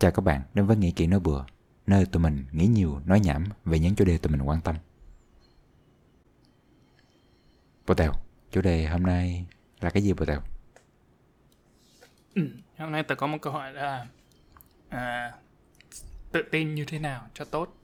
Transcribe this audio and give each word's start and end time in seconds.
Chào 0.00 0.10
các 0.10 0.20
bạn 0.20 0.42
đến 0.54 0.66
với 0.66 0.76
Nghĩ 0.76 0.90
Kỹ 0.90 1.06
Nói 1.06 1.20
Bừa, 1.20 1.44
nơi 1.86 2.06
tụi 2.06 2.22
mình 2.22 2.44
nghĩ 2.52 2.66
nhiều, 2.66 3.00
nói 3.04 3.20
nhảm 3.20 3.44
về 3.64 3.78
những 3.78 3.94
chủ 3.94 4.04
đề 4.04 4.18
tụi 4.18 4.32
mình 4.32 4.42
quan 4.42 4.60
tâm. 4.60 4.76
Bồ 7.86 7.94
Tèo, 7.94 8.12
chủ 8.50 8.60
đề 8.60 8.86
hôm 8.86 9.02
nay 9.02 9.46
là 9.80 9.90
cái 9.90 10.02
gì 10.02 10.12
Bồ 10.12 10.24
Tèo? 10.24 10.40
Ừ, 12.34 12.48
hôm 12.78 12.92
nay 12.92 13.02
tớ 13.02 13.14
có 13.14 13.26
một 13.26 13.38
câu 13.42 13.52
hỏi 13.52 13.72
là 13.72 14.06
à, 14.88 15.32
tự 16.32 16.42
tin 16.50 16.74
như 16.74 16.84
thế 16.84 16.98
nào 16.98 17.26
cho 17.34 17.44
tốt? 17.44 17.76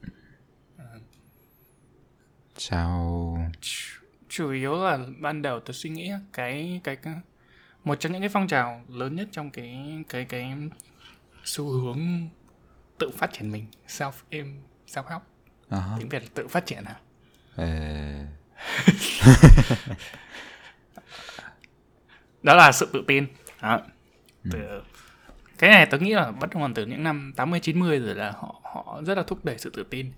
Sao... 2.56 3.38
Chủ, 3.60 4.06
chủ 4.28 4.50
yếu 4.50 4.76
là 4.76 4.98
ban 5.20 5.42
đầu 5.42 5.60
tớ 5.60 5.72
suy 5.72 5.90
nghĩ 5.90 6.12
cái 6.32 6.80
cái, 6.84 6.96
cái 6.96 7.14
một 7.84 7.94
trong 8.00 8.12
những 8.12 8.22
cái 8.22 8.28
phong 8.28 8.48
trào 8.48 8.84
lớn 8.88 9.16
nhất 9.16 9.28
trong 9.32 9.50
cái 9.50 10.02
cái 10.08 10.24
cái 10.24 10.54
xu 11.46 11.70
hướng 11.70 12.28
tự 12.98 13.10
phát 13.10 13.32
triển 13.32 13.52
mình 13.52 13.66
self 13.88 14.12
em 14.28 14.60
self 14.86 15.02
help. 15.08 15.22
À, 15.68 15.78
hả? 15.78 15.96
tiếng 15.98 16.08
việt 16.08 16.22
là 16.22 16.28
tự 16.34 16.48
phát 16.48 16.66
triển 16.66 16.84
à 16.84 16.96
ờ, 17.56 17.66
đó 22.42 22.54
là 22.54 22.72
sự 22.72 22.88
tự 22.92 23.04
tin. 23.06 23.26
Đó. 23.62 23.80
Từ, 24.50 24.82
cái 25.58 25.70
này 25.70 25.86
tớ 25.86 25.98
nghĩ 25.98 26.14
là 26.14 26.30
bắt 26.30 26.54
nguồn 26.54 26.74
từ 26.74 26.86
những 26.86 27.02
năm 27.02 27.32
80 27.36 27.60
90 27.60 27.98
rồi 27.98 28.14
là 28.14 28.30
họ 28.30 28.60
họ 28.62 29.02
rất 29.06 29.16
là 29.16 29.22
thúc 29.22 29.44
đẩy 29.44 29.58
sự 29.58 29.70
tự 29.70 29.82
tin 29.90 30.12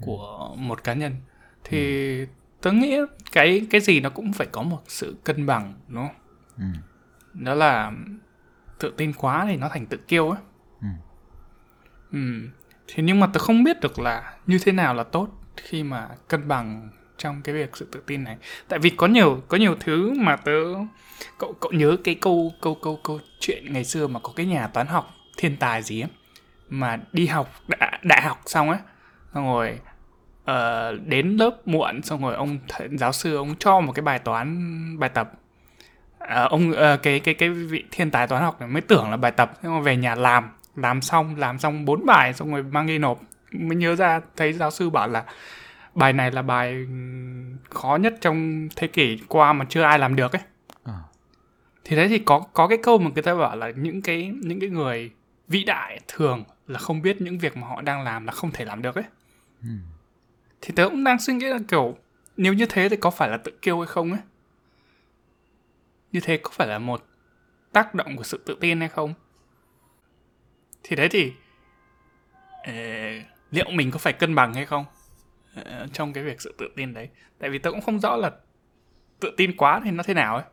của 0.00 0.54
một 0.58 0.84
cá 0.84 0.94
nhân. 0.94 1.16
Thì 1.64 2.26
tớ 2.62 2.72
nghĩ 2.72 2.96
cái 3.32 3.66
cái 3.70 3.80
gì 3.80 4.00
nó 4.00 4.10
cũng 4.10 4.32
phải 4.32 4.46
có 4.52 4.62
một 4.62 4.82
sự 4.88 5.16
cân 5.24 5.46
bằng 5.46 5.74
đúng 5.88 6.08
không? 6.08 6.16
Ừ, 6.56 6.64
đó 7.34 7.54
là 7.54 7.92
tự 8.78 8.94
tin 8.96 9.12
quá 9.12 9.44
thì 9.48 9.56
nó 9.56 9.68
thành 9.68 9.86
tự 9.86 9.96
kiêu 9.96 10.30
á 10.30 10.40
Ừ. 10.82 10.88
ừ. 12.12 12.48
thế 12.88 13.02
nhưng 13.02 13.20
mà 13.20 13.26
tớ 13.26 13.40
không 13.40 13.64
biết 13.64 13.80
được 13.80 13.98
là 13.98 14.34
như 14.46 14.58
thế 14.64 14.72
nào 14.72 14.94
là 14.94 15.02
tốt 15.02 15.28
khi 15.56 15.82
mà 15.82 16.08
cân 16.28 16.48
bằng 16.48 16.88
trong 17.18 17.42
cái 17.42 17.54
việc 17.54 17.76
sự 17.76 17.88
tự 17.92 18.02
tin 18.06 18.24
này 18.24 18.36
tại 18.68 18.78
vì 18.78 18.90
có 18.90 19.06
nhiều 19.06 19.42
có 19.48 19.56
nhiều 19.58 19.76
thứ 19.80 20.12
mà 20.16 20.36
tớ 20.36 20.52
cậu 21.38 21.52
cậu 21.60 21.72
nhớ 21.72 21.96
cái 22.04 22.14
câu 22.14 22.52
câu 22.62 22.74
câu 22.82 23.00
câu 23.04 23.20
chuyện 23.40 23.72
ngày 23.72 23.84
xưa 23.84 24.06
mà 24.06 24.20
có 24.20 24.32
cái 24.36 24.46
nhà 24.46 24.66
toán 24.66 24.86
học 24.86 25.10
thiên 25.36 25.56
tài 25.56 25.82
gì 25.82 26.00
ấy 26.00 26.10
mà 26.68 26.98
đi 27.12 27.26
học 27.26 27.52
đã, 27.68 27.98
đại 28.02 28.22
học 28.22 28.40
xong 28.46 28.70
á 28.70 28.78
xong 29.34 29.44
rồi 29.44 29.78
uh, 30.50 31.06
đến 31.06 31.36
lớp 31.36 31.68
muộn 31.68 32.02
xong 32.02 32.22
rồi 32.22 32.34
ông 32.34 32.58
thầy, 32.68 32.88
giáo 32.92 33.12
sư 33.12 33.36
ông 33.36 33.54
cho 33.58 33.80
một 33.80 33.92
cái 33.92 34.02
bài 34.02 34.18
toán 34.18 34.98
bài 34.98 35.10
tập 35.14 35.32
uh, 36.24 36.50
ông 36.50 36.70
uh, 36.70 37.02
cái 37.02 37.20
cái 37.20 37.34
cái 37.34 37.48
vị 37.50 37.84
thiên 37.90 38.10
tài 38.10 38.26
toán 38.26 38.42
học 38.42 38.60
này 38.60 38.68
mới 38.68 38.82
tưởng 38.82 39.10
là 39.10 39.16
bài 39.16 39.32
tập 39.32 39.52
nhưng 39.62 39.74
mà 39.74 39.80
về 39.80 39.96
nhà 39.96 40.14
làm 40.14 40.50
làm 40.76 41.02
xong 41.02 41.36
làm 41.36 41.58
xong 41.58 41.84
bốn 41.84 42.06
bài 42.06 42.34
xong 42.34 42.50
rồi 42.50 42.62
mang 42.62 42.86
đi 42.86 42.98
nộp. 42.98 43.20
Mới 43.52 43.76
nhớ 43.76 43.94
ra 43.96 44.20
thấy 44.36 44.52
giáo 44.52 44.70
sư 44.70 44.90
bảo 44.90 45.08
là 45.08 45.24
bài 45.94 46.12
này 46.12 46.30
là 46.30 46.42
bài 46.42 46.86
khó 47.70 47.98
nhất 48.00 48.14
trong 48.20 48.68
thế 48.76 48.86
kỷ 48.86 49.18
qua 49.28 49.52
mà 49.52 49.64
chưa 49.68 49.82
ai 49.82 49.98
làm 49.98 50.16
được 50.16 50.32
ấy. 50.32 50.42
À, 50.84 50.98
thì 51.84 51.96
đấy 51.96 52.08
thì 52.08 52.18
có 52.18 52.40
có 52.52 52.68
cái 52.68 52.78
câu 52.82 52.98
mà 52.98 53.10
người 53.14 53.22
ta 53.22 53.34
bảo 53.34 53.56
là 53.56 53.70
những 53.70 54.02
cái 54.02 54.32
những 54.42 54.60
cái 54.60 54.70
người 54.70 55.10
vĩ 55.48 55.64
đại 55.64 56.00
thường 56.08 56.44
là 56.66 56.78
không 56.78 57.02
biết 57.02 57.20
những 57.20 57.38
việc 57.38 57.56
mà 57.56 57.66
họ 57.66 57.80
đang 57.80 58.02
làm 58.02 58.26
là 58.26 58.32
không 58.32 58.50
thể 58.50 58.64
làm 58.64 58.82
được 58.82 58.94
ấy. 58.94 59.04
Ừ, 59.62 59.68
thì 60.60 60.72
tớ 60.76 60.88
cũng 60.88 61.04
đang 61.04 61.18
suy 61.18 61.34
nghĩ 61.34 61.46
là 61.46 61.58
kiểu 61.68 61.96
nếu 62.36 62.52
như 62.52 62.66
thế 62.66 62.88
thì 62.88 62.96
có 62.96 63.10
phải 63.10 63.28
là 63.28 63.36
tự 63.36 63.52
kiêu 63.62 63.78
hay 63.78 63.86
không 63.86 64.10
ấy? 64.10 64.20
Như 66.12 66.20
thế 66.20 66.36
có 66.36 66.50
phải 66.52 66.66
là 66.68 66.78
một 66.78 67.06
tác 67.72 67.94
động 67.94 68.16
của 68.16 68.22
sự 68.22 68.42
tự 68.46 68.56
tin 68.60 68.80
hay 68.80 68.88
không 68.88 69.14
thì 70.84 70.96
đấy 70.96 71.08
thì 71.08 71.32
ờ, 72.64 72.72
liệu 73.50 73.70
mình 73.70 73.90
có 73.90 73.98
phải 73.98 74.12
cân 74.12 74.34
bằng 74.34 74.54
hay 74.54 74.66
không 74.66 74.84
ờ, 75.64 75.86
trong 75.92 76.12
cái 76.12 76.24
việc 76.24 76.40
sự 76.40 76.54
tự 76.58 76.68
tin 76.76 76.94
đấy? 76.94 77.08
Tại 77.38 77.50
vì 77.50 77.58
tớ 77.58 77.70
cũng 77.70 77.80
không 77.80 78.00
rõ 78.00 78.16
là 78.16 78.30
tự 79.20 79.34
tin 79.36 79.56
quá 79.56 79.80
thì 79.84 79.90
nó 79.90 80.02
thế 80.02 80.14
nào 80.14 80.36
ấy. 80.36 80.44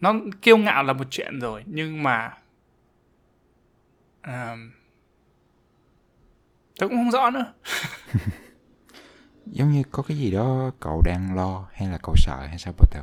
Nó 0.00 0.14
kiêu 0.42 0.56
ngạo 0.56 0.82
là 0.82 0.92
một 0.92 1.06
chuyện 1.10 1.38
rồi 1.40 1.62
nhưng 1.66 2.02
mà 2.02 2.38
ờm, 4.22 4.72
tớ 6.78 6.88
cũng 6.88 6.96
không 6.96 7.10
rõ 7.10 7.30
nữa. 7.30 7.52
Giống 9.46 9.70
như 9.70 9.82
có 9.90 10.02
cái 10.02 10.16
gì 10.16 10.30
đó 10.30 10.70
cậu 10.80 11.02
đang 11.04 11.36
lo 11.36 11.68
hay 11.72 11.88
là 11.88 11.98
cậu 12.02 12.14
sợ 12.16 12.46
hay 12.48 12.58
sao 12.58 12.74
Tèo? 12.90 13.02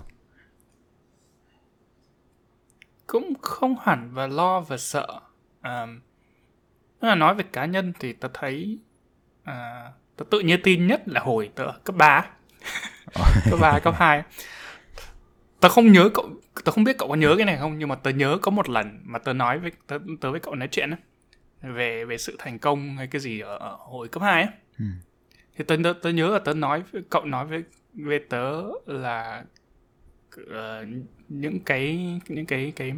cũng 3.07 3.33
không 3.41 3.75
hẳn 3.81 4.09
và 4.13 4.27
lo 4.27 4.59
và 4.61 4.77
sợ 4.77 5.19
à, 5.61 5.87
nếu 7.03 7.09
là 7.09 7.15
nói 7.15 7.35
về 7.35 7.43
cá 7.53 7.65
nhân 7.65 7.93
thì 7.99 8.13
tớ 8.13 8.29
thấy 8.33 8.79
à, 9.43 9.89
tớ 10.17 10.25
tự 10.29 10.39
nhiên 10.39 10.59
tin 10.63 10.87
nhất 10.87 11.01
là 11.05 11.21
hồi 11.21 11.49
tớ 11.55 11.71
cấp 11.83 11.95
3 11.95 12.25
cấp 13.49 13.59
3 13.61 13.79
cấp 13.83 13.93
2 13.97 14.23
tớ 15.59 15.69
không 15.69 15.91
nhớ 15.91 16.09
cậu 16.13 16.29
tớ 16.63 16.71
không 16.71 16.83
biết 16.83 16.97
cậu 16.97 17.09
có 17.09 17.15
nhớ 17.15 17.35
cái 17.37 17.45
này 17.45 17.57
không 17.57 17.79
nhưng 17.79 17.89
mà 17.89 17.95
tớ 17.95 18.11
nhớ 18.11 18.37
có 18.41 18.51
một 18.51 18.69
lần 18.69 18.99
mà 19.03 19.19
tớ 19.19 19.33
nói 19.33 19.59
với 19.59 19.71
tớ, 19.87 19.97
tớ 20.21 20.31
với 20.31 20.39
cậu 20.39 20.55
nói 20.55 20.67
chuyện 20.71 20.91
á 20.91 20.97
về 21.61 22.05
về 22.05 22.17
sự 22.17 22.35
thành 22.39 22.59
công 22.59 22.97
hay 22.97 23.07
cái 23.07 23.21
gì 23.21 23.39
ở, 23.39 23.57
ở 23.57 23.77
hồi 23.79 24.07
cấp 24.07 24.23
2 24.23 24.41
á. 24.41 24.49
Ừ. 24.79 24.85
thì 25.57 25.63
tớ, 25.63 25.75
tớ, 25.83 25.93
tớ 26.01 26.09
nhớ 26.09 26.29
là 26.29 26.39
tớ 26.39 26.53
nói 26.53 26.83
cậu 27.09 27.25
nói 27.25 27.45
với 27.45 27.63
với 27.93 28.19
tớ 28.19 28.63
là 28.85 29.43
ờ, 30.47 30.85
những 31.29 31.59
cái 31.59 32.13
những 32.27 32.45
cái 32.45 32.73
cái 32.75 32.93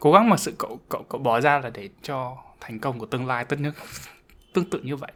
cố 0.00 0.12
gắng 0.12 0.28
mà 0.28 0.36
sự 0.36 0.54
cậu 0.58 0.80
cậu 0.88 1.02
cậu 1.08 1.20
bỏ 1.20 1.40
ra 1.40 1.58
là 1.58 1.70
để 1.70 1.88
cho 2.02 2.36
thành 2.60 2.78
công 2.78 2.98
của 2.98 3.06
tương 3.06 3.26
lai, 3.26 3.44
tất 3.44 3.60
nhiên 3.60 3.72
tương 4.54 4.70
tự 4.70 4.80
như 4.82 4.96
vậy. 4.96 5.12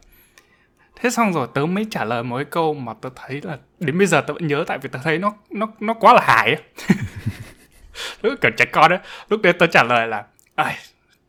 Thế 0.95 1.09
xong 1.09 1.33
rồi 1.33 1.47
tớ 1.53 1.65
mới 1.65 1.85
trả 1.91 2.03
lời 2.03 2.23
một 2.23 2.35
cái 2.35 2.45
câu 2.45 2.73
mà 2.73 2.93
tớ 3.01 3.09
thấy 3.15 3.41
là 3.43 3.57
đến 3.79 3.97
bây 3.97 4.07
giờ 4.07 4.21
tớ 4.21 4.33
vẫn 4.33 4.47
nhớ 4.47 4.63
tại 4.67 4.77
vì 4.77 4.89
tớ 4.89 4.99
thấy 5.03 5.17
nó 5.17 5.33
nó 5.49 5.67
nó 5.79 5.93
quá 5.93 6.13
là 6.13 6.21
hài 6.23 6.55
lúc 8.21 8.33
kiểu 8.41 8.51
trẻ 8.57 8.65
con 8.65 8.89
đấy 8.89 8.99
lúc 9.29 9.41
đấy 9.41 9.53
tớ 9.53 9.67
trả 9.67 9.83
lời 9.83 10.07
là, 10.07 10.23
ai, 10.55 10.77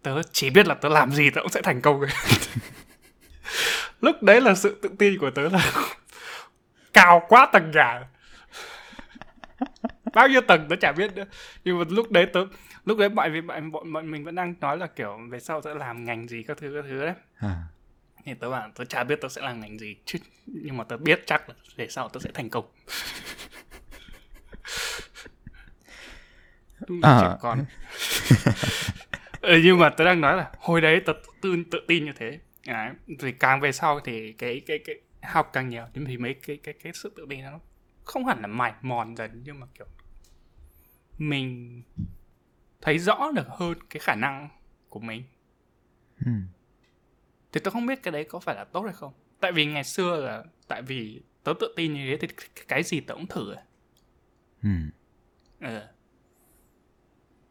tớ 0.02 0.22
chỉ 0.32 0.50
biết 0.50 0.66
là 0.66 0.74
tớ 0.74 0.88
làm 0.88 1.10
gì 1.10 1.30
tớ 1.30 1.40
cũng 1.40 1.50
sẽ 1.50 1.62
thành 1.62 1.80
công. 1.80 2.00
Lúc 4.00 4.22
đấy 4.22 4.40
là 4.40 4.54
sự 4.54 4.78
tự 4.82 4.90
tin 4.98 5.18
của 5.18 5.30
tớ 5.30 5.48
là 5.48 5.72
cao 6.92 7.22
quá 7.28 7.48
tầng 7.52 7.70
nhà. 7.70 8.00
Bao 10.12 10.28
nhiêu 10.28 10.40
tầng 10.40 10.66
tớ 10.68 10.76
chả 10.76 10.92
biết 10.92 11.14
nữa. 11.16 11.24
Nhưng 11.64 11.78
mà 11.78 11.84
lúc 11.88 12.10
đấy 12.10 12.26
tớ 12.32 12.46
lúc 12.86 12.98
đấy 12.98 13.08
mọi 13.08 13.30
vì 13.30 13.40
bọn, 13.40 13.70
bọn, 13.70 13.92
bọn 13.92 14.10
mình 14.10 14.24
vẫn 14.24 14.34
đang 14.34 14.54
nói 14.60 14.78
là 14.78 14.86
kiểu 14.86 15.18
về 15.30 15.40
sau 15.40 15.62
sẽ 15.62 15.74
làm 15.74 16.04
ngành 16.04 16.28
gì 16.28 16.42
các 16.42 16.56
thứ 16.58 16.72
các 16.74 16.88
thứ 16.88 17.00
đấy 17.00 17.14
À, 17.36 17.62
thì 18.24 18.34
tớ 18.34 18.50
bảo 18.50 18.70
tớ 18.74 18.84
chả 18.84 19.04
biết 19.04 19.20
tớ 19.20 19.28
sẽ 19.28 19.42
làm 19.42 19.60
ngành 19.60 19.78
gì 19.78 19.96
chứ 20.04 20.18
nhưng 20.46 20.76
mà 20.76 20.84
tớ 20.84 20.96
biết 20.96 21.22
chắc 21.26 21.48
là 21.48 21.54
về 21.76 21.88
sau 21.88 22.08
tớ 22.08 22.20
sẽ 22.20 22.30
thành 22.34 22.50
công 22.50 22.64
À. 27.02 27.36
con 27.40 27.64
ừ, 29.40 29.60
nhưng 29.64 29.78
mà 29.78 29.90
tớ 29.90 30.04
đang 30.04 30.20
nói 30.20 30.36
là 30.36 30.50
hồi 30.58 30.80
đấy 30.80 31.00
tớ 31.06 31.12
tự, 31.40 31.56
tự 31.70 31.80
tin 31.88 32.04
như 32.04 32.12
thế 32.16 32.40
Đấy. 32.66 32.90
thì 33.18 33.32
càng 33.32 33.60
về 33.60 33.72
sau 33.72 34.00
thì 34.00 34.32
cái 34.32 34.62
cái 34.66 34.78
cái 34.78 34.96
học 35.22 35.50
càng 35.52 35.68
nhiều 35.68 35.84
thì 36.06 36.16
mấy 36.16 36.34
cái 36.34 36.56
cái 36.62 36.74
cái 36.82 36.92
sự 36.92 37.12
tự 37.16 37.26
tin 37.30 37.44
nó 37.44 37.60
không 38.04 38.26
hẳn 38.26 38.40
là 38.40 38.46
mải 38.46 38.72
mòn 38.82 39.16
dần 39.16 39.42
nhưng 39.44 39.60
mà 39.60 39.66
kiểu 39.78 39.86
mình 41.18 41.82
thấy 42.86 42.98
rõ 42.98 43.30
được 43.34 43.46
hơn 43.48 43.78
cái 43.90 44.00
khả 44.00 44.14
năng 44.14 44.48
của 44.88 45.00
mình 45.00 45.22
ừ, 46.24 46.30
thì 47.52 47.60
tôi 47.64 47.72
không 47.72 47.86
biết 47.86 48.02
cái 48.02 48.12
đấy 48.12 48.24
có 48.24 48.40
phải 48.40 48.54
là 48.54 48.64
tốt 48.64 48.82
hay 48.82 48.92
không 48.92 49.12
tại 49.40 49.52
vì 49.52 49.66
ngày 49.66 49.84
xưa 49.84 50.16
là 50.16 50.44
tại 50.68 50.82
vì 50.82 51.22
tớ 51.42 51.52
tự 51.60 51.74
tin 51.76 51.94
như 51.94 52.06
thế 52.06 52.16
thì 52.26 52.34
cái 52.68 52.82
gì 52.82 53.00
tớ 53.00 53.14
cũng 53.14 53.26
thử 53.26 53.52
ấy. 53.52 53.64
ừ, 54.62 54.68
ừ. 55.60 55.80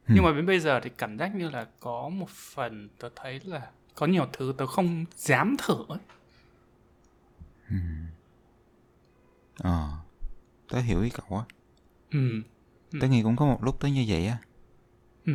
nhưng 0.07 0.24
mà 0.24 0.31
đến 0.31 0.45
bây 0.45 0.59
giờ 0.59 0.79
thì 0.79 0.90
cảm 0.97 1.18
giác 1.18 1.35
như 1.35 1.50
là 1.50 1.68
có 1.79 2.09
một 2.09 2.29
phần 2.29 2.90
tớ 3.00 3.09
thấy 3.16 3.40
là 3.45 3.72
có 3.95 4.06
nhiều 4.06 4.28
thứ 4.34 4.53
tớ 4.57 4.68
không 4.68 5.06
dám 5.15 5.56
thử 5.59 5.86
ấy. 5.88 6.00
ờ, 9.57 9.89
tớ 10.69 10.80
hiểu 10.80 11.01
ý 11.01 11.09
cậu 11.09 11.38
á. 11.38 11.45
ừ. 12.12 12.42
Tớ 13.01 13.07
nghĩ 13.07 13.24
cũng 13.24 13.36
có 13.36 13.45
một 13.45 13.63
lúc 13.63 13.80
tớ 13.80 13.88
như 13.88 14.06
vậy 14.07 14.27
á. 14.27 14.38
Ừ. 15.25 15.33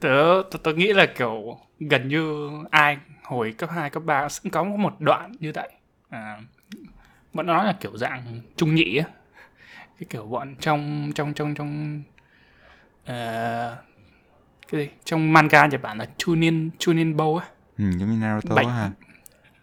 tớ, 0.00 0.42
tớ 0.50 0.58
tớ 0.62 0.72
nghĩ 0.72 0.92
là 0.92 1.06
kiểu 1.06 1.58
gần 1.80 2.08
như 2.08 2.48
ai 2.70 2.98
hồi 3.22 3.54
cấp 3.58 3.70
2, 3.72 3.90
cấp 3.90 4.02
3 4.06 4.28
cũng 4.42 4.50
có 4.52 4.64
một 4.64 5.00
đoạn 5.00 5.32
như 5.40 5.52
vậy 5.54 5.68
à, 6.08 6.38
bọn 7.32 7.46
nó 7.46 7.54
nói 7.54 7.64
là 7.66 7.76
kiểu 7.80 7.96
dạng 7.96 8.40
trung 8.56 8.74
nhị 8.74 8.96
á 8.96 9.04
cái 9.98 10.06
kiểu 10.10 10.26
bọn 10.26 10.54
trong 10.60 11.12
trong 11.14 11.34
trong 11.34 11.54
trong 11.54 12.02
ờ, 13.04 13.76
cái 14.72 14.80
gì 14.80 14.88
trong 15.04 15.32
manga 15.32 15.66
Nhật 15.66 15.82
Bản 15.82 15.98
là 15.98 16.06
Chunin 16.18 16.70
Chunin 16.78 17.16
Bow 17.16 17.36
á 17.38 17.46
Ừ, 17.78 17.84
giống 17.98 18.10
như 18.10 18.16
Naruto 18.16 18.54
Bệnh. 18.54 18.66
á 18.68 18.72
ha. 18.74 18.90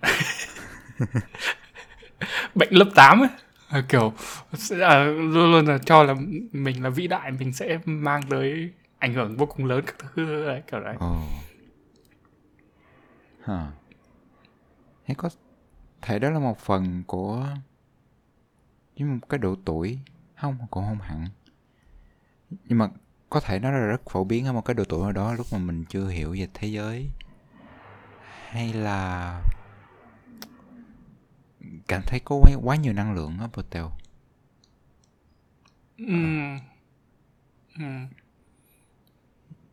bệnh 2.55 2.73
lớp 2.73 2.85
8 2.95 3.19
ấy 3.19 3.29
Ờ, 3.29 3.35
À, 3.73 3.81
kiểu 3.89 4.13
à, 4.81 5.03
luôn 5.03 5.51
luôn 5.51 5.65
là 5.65 5.77
cho 5.85 6.03
là 6.03 6.15
mình 6.51 6.83
là 6.83 6.89
vĩ 6.89 7.07
đại 7.07 7.31
mình 7.31 7.53
sẽ 7.53 7.79
mang 7.85 8.21
tới 8.29 8.73
ảnh 8.99 9.13
hưởng 9.13 9.37
vô 9.37 9.45
cùng 9.45 9.65
lớn 9.65 9.85
các 9.85 10.11
thứ 10.15 10.45
đấy 10.45 10.63
kiểu 10.71 10.79
đấy. 10.79 10.95
Ồ, 10.99 11.23
Hả? 13.43 13.71
Hay 15.05 15.15
có 15.15 15.29
thể 16.01 16.19
đó 16.19 16.29
là 16.29 16.39
một 16.39 16.59
phần 16.59 17.03
của 17.07 17.47
với 18.99 19.07
một 19.07 19.29
cái 19.29 19.37
độ 19.37 19.55
tuổi 19.65 19.99
không 20.35 20.57
cũng 20.71 20.83
không 20.83 20.99
hẳn. 21.01 21.27
Nhưng 22.49 22.77
mà 22.77 22.89
có 23.29 23.39
thể 23.39 23.59
nó 23.59 23.71
là 23.71 23.79
rất 23.79 24.01
phổ 24.09 24.23
biến 24.23 24.45
ở 24.45 24.53
một 24.53 24.65
cái 24.65 24.73
độ 24.73 24.83
tuổi 24.89 25.01
nào 25.01 25.11
đó 25.11 25.33
lúc 25.33 25.47
mà 25.51 25.57
mình 25.57 25.85
chưa 25.89 26.07
hiểu 26.07 26.31
về 26.31 26.47
thế 26.53 26.67
giới. 26.67 27.09
Hay 28.47 28.73
là 28.73 29.41
cảm 31.87 32.01
thấy 32.07 32.19
có 32.19 32.35
quá, 32.35 32.51
quá 32.63 32.75
nhiều 32.75 32.93
năng 32.93 33.13
lượng 33.13 33.37
á 33.39 33.47
Potel 33.47 33.83
Ừm. 35.97 36.59
Ừm. 37.79 38.07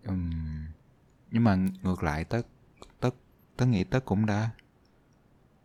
Ừm, 0.05 0.65
nhưng 1.31 1.45
mà 1.45 1.55
ngược 1.83 2.03
lại 2.03 2.25
tớ 2.25 2.43
tớ 3.01 3.11
tớ 3.57 3.67
nghĩ 3.67 3.85
tớ 3.85 4.01
cũng 4.01 4.27
đã 4.27 4.51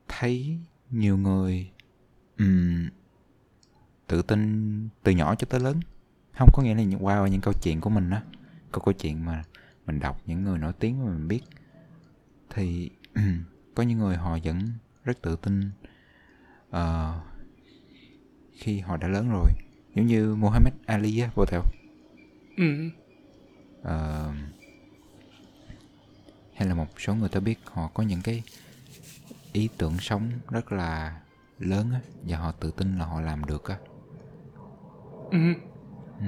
thấy 0.07 0.59
nhiều 0.91 1.17
người 1.17 1.71
ừm, 2.37 2.89
tự 4.07 4.21
tin 4.21 4.89
từ 5.03 5.11
nhỏ 5.11 5.35
cho 5.35 5.47
tới 5.49 5.59
lớn 5.59 5.79
không 6.37 6.49
có 6.53 6.63
nghĩa 6.63 6.75
là 6.75 6.83
những- 6.83 7.05
qua 7.05 7.27
những 7.27 7.41
câu 7.41 7.53
chuyện 7.63 7.81
của 7.81 7.89
mình 7.89 8.09
á 8.09 8.21
câu 8.71 8.81
câu 8.85 8.93
chuyện 8.93 9.25
mà 9.25 9.43
mình 9.85 9.99
đọc 9.99 10.21
những 10.25 10.43
người 10.43 10.57
nổi 10.59 10.73
tiếng 10.79 11.05
mà 11.05 11.11
mình 11.11 11.27
biết 11.27 11.41
thì 12.49 12.89
có 13.75 13.83
những 13.83 13.99
người 13.99 14.15
họ 14.15 14.37
vẫn 14.43 14.59
rất 15.03 15.21
tự 15.21 15.35
tin 15.35 15.71
ờ, 16.75 17.13
khi 18.51 18.79
họ 18.79 18.97
đã 18.97 19.07
lớn 19.07 19.29
rồi 19.29 19.51
giống 19.95 20.05
như 20.05 20.35
Muhammad 20.35 20.73
Ali 20.85 21.19
á 21.19 21.29
vô 21.35 21.45
theo 21.45 21.61
Ừm. 22.57 22.91
Ờ, 23.83 24.31
hay 26.55 26.67
là 26.67 26.73
một 26.75 26.87
số 26.99 27.15
người 27.15 27.29
ta 27.29 27.39
biết 27.39 27.59
họ 27.65 27.87
có 27.93 28.03
những 28.03 28.21
cái 28.21 28.43
ý 29.53 29.69
tưởng 29.77 29.97
sống 29.99 30.29
rất 30.49 30.71
là 30.71 31.21
lớn 31.59 31.91
á 31.93 31.99
và 32.21 32.37
họ 32.37 32.51
tự 32.51 32.71
tin 32.71 32.97
là 32.97 33.05
họ 33.05 33.21
làm 33.21 33.43
được 33.45 33.63
á 33.63 33.77
Ừm. 35.31 35.55
ừ. 36.19 36.25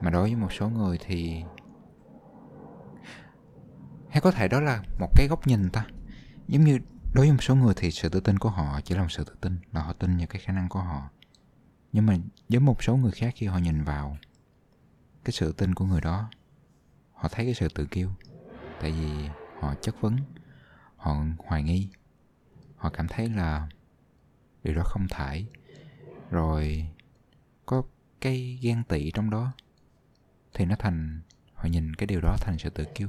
mà 0.00 0.10
đối 0.10 0.22
với 0.22 0.36
một 0.36 0.52
số 0.52 0.68
người 0.68 0.98
thì 1.06 1.44
hay 4.08 4.20
có 4.20 4.30
thể 4.30 4.48
đó 4.48 4.60
là 4.60 4.82
một 4.98 5.08
cái 5.16 5.26
góc 5.28 5.46
nhìn 5.46 5.70
ta 5.70 5.86
giống 6.48 6.64
như 6.64 6.78
đối 7.12 7.26
với 7.26 7.32
một 7.32 7.42
số 7.42 7.54
người 7.54 7.74
thì 7.76 7.90
sự 7.90 8.08
tự 8.08 8.20
tin 8.20 8.38
của 8.38 8.50
họ 8.50 8.80
chỉ 8.80 8.94
là 8.94 9.02
một 9.02 9.10
sự 9.10 9.24
tự 9.24 9.34
tin 9.40 9.58
là 9.72 9.82
họ 9.82 9.92
tin 9.92 10.16
vào 10.16 10.26
cái 10.26 10.42
khả 10.42 10.52
năng 10.52 10.68
của 10.68 10.80
họ. 10.80 11.08
Nhưng 11.92 12.06
mà 12.06 12.16
với 12.48 12.60
một 12.60 12.82
số 12.82 12.96
người 12.96 13.12
khác 13.12 13.34
khi 13.36 13.46
họ 13.46 13.58
nhìn 13.58 13.84
vào 13.84 14.16
cái 15.24 15.32
sự 15.32 15.52
tin 15.52 15.74
của 15.74 15.84
người 15.84 16.00
đó, 16.00 16.30
họ 17.12 17.28
thấy 17.28 17.44
cái 17.44 17.54
sự 17.54 17.68
tự 17.74 17.86
kiêu. 17.86 18.10
Tại 18.80 18.92
vì 18.92 19.28
họ 19.60 19.74
chất 19.82 20.00
vấn, 20.00 20.16
họ 20.96 21.16
hoài 21.38 21.62
nghi, 21.62 21.88
họ 22.76 22.90
cảm 22.90 23.08
thấy 23.08 23.28
là 23.28 23.68
điều 24.64 24.74
đó 24.74 24.82
không 24.84 25.08
thể. 25.08 25.44
Rồi 26.30 26.88
có 27.66 27.82
cái 28.20 28.58
ghen 28.62 28.84
tị 28.84 29.10
trong 29.10 29.30
đó 29.30 29.52
thì 30.54 30.64
nó 30.64 30.76
thành, 30.78 31.20
họ 31.54 31.64
nhìn 31.68 31.94
cái 31.94 32.06
điều 32.06 32.20
đó 32.20 32.36
thành 32.40 32.58
sự 32.58 32.70
tự 32.70 32.84
kiêu. 32.94 33.08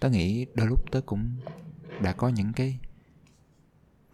Tớ 0.00 0.10
nghĩ 0.10 0.46
đôi 0.54 0.66
lúc 0.66 0.92
tớ 0.92 1.00
cũng 1.00 1.36
đã 2.02 2.12
có 2.12 2.28
những 2.28 2.52
cái 2.52 2.78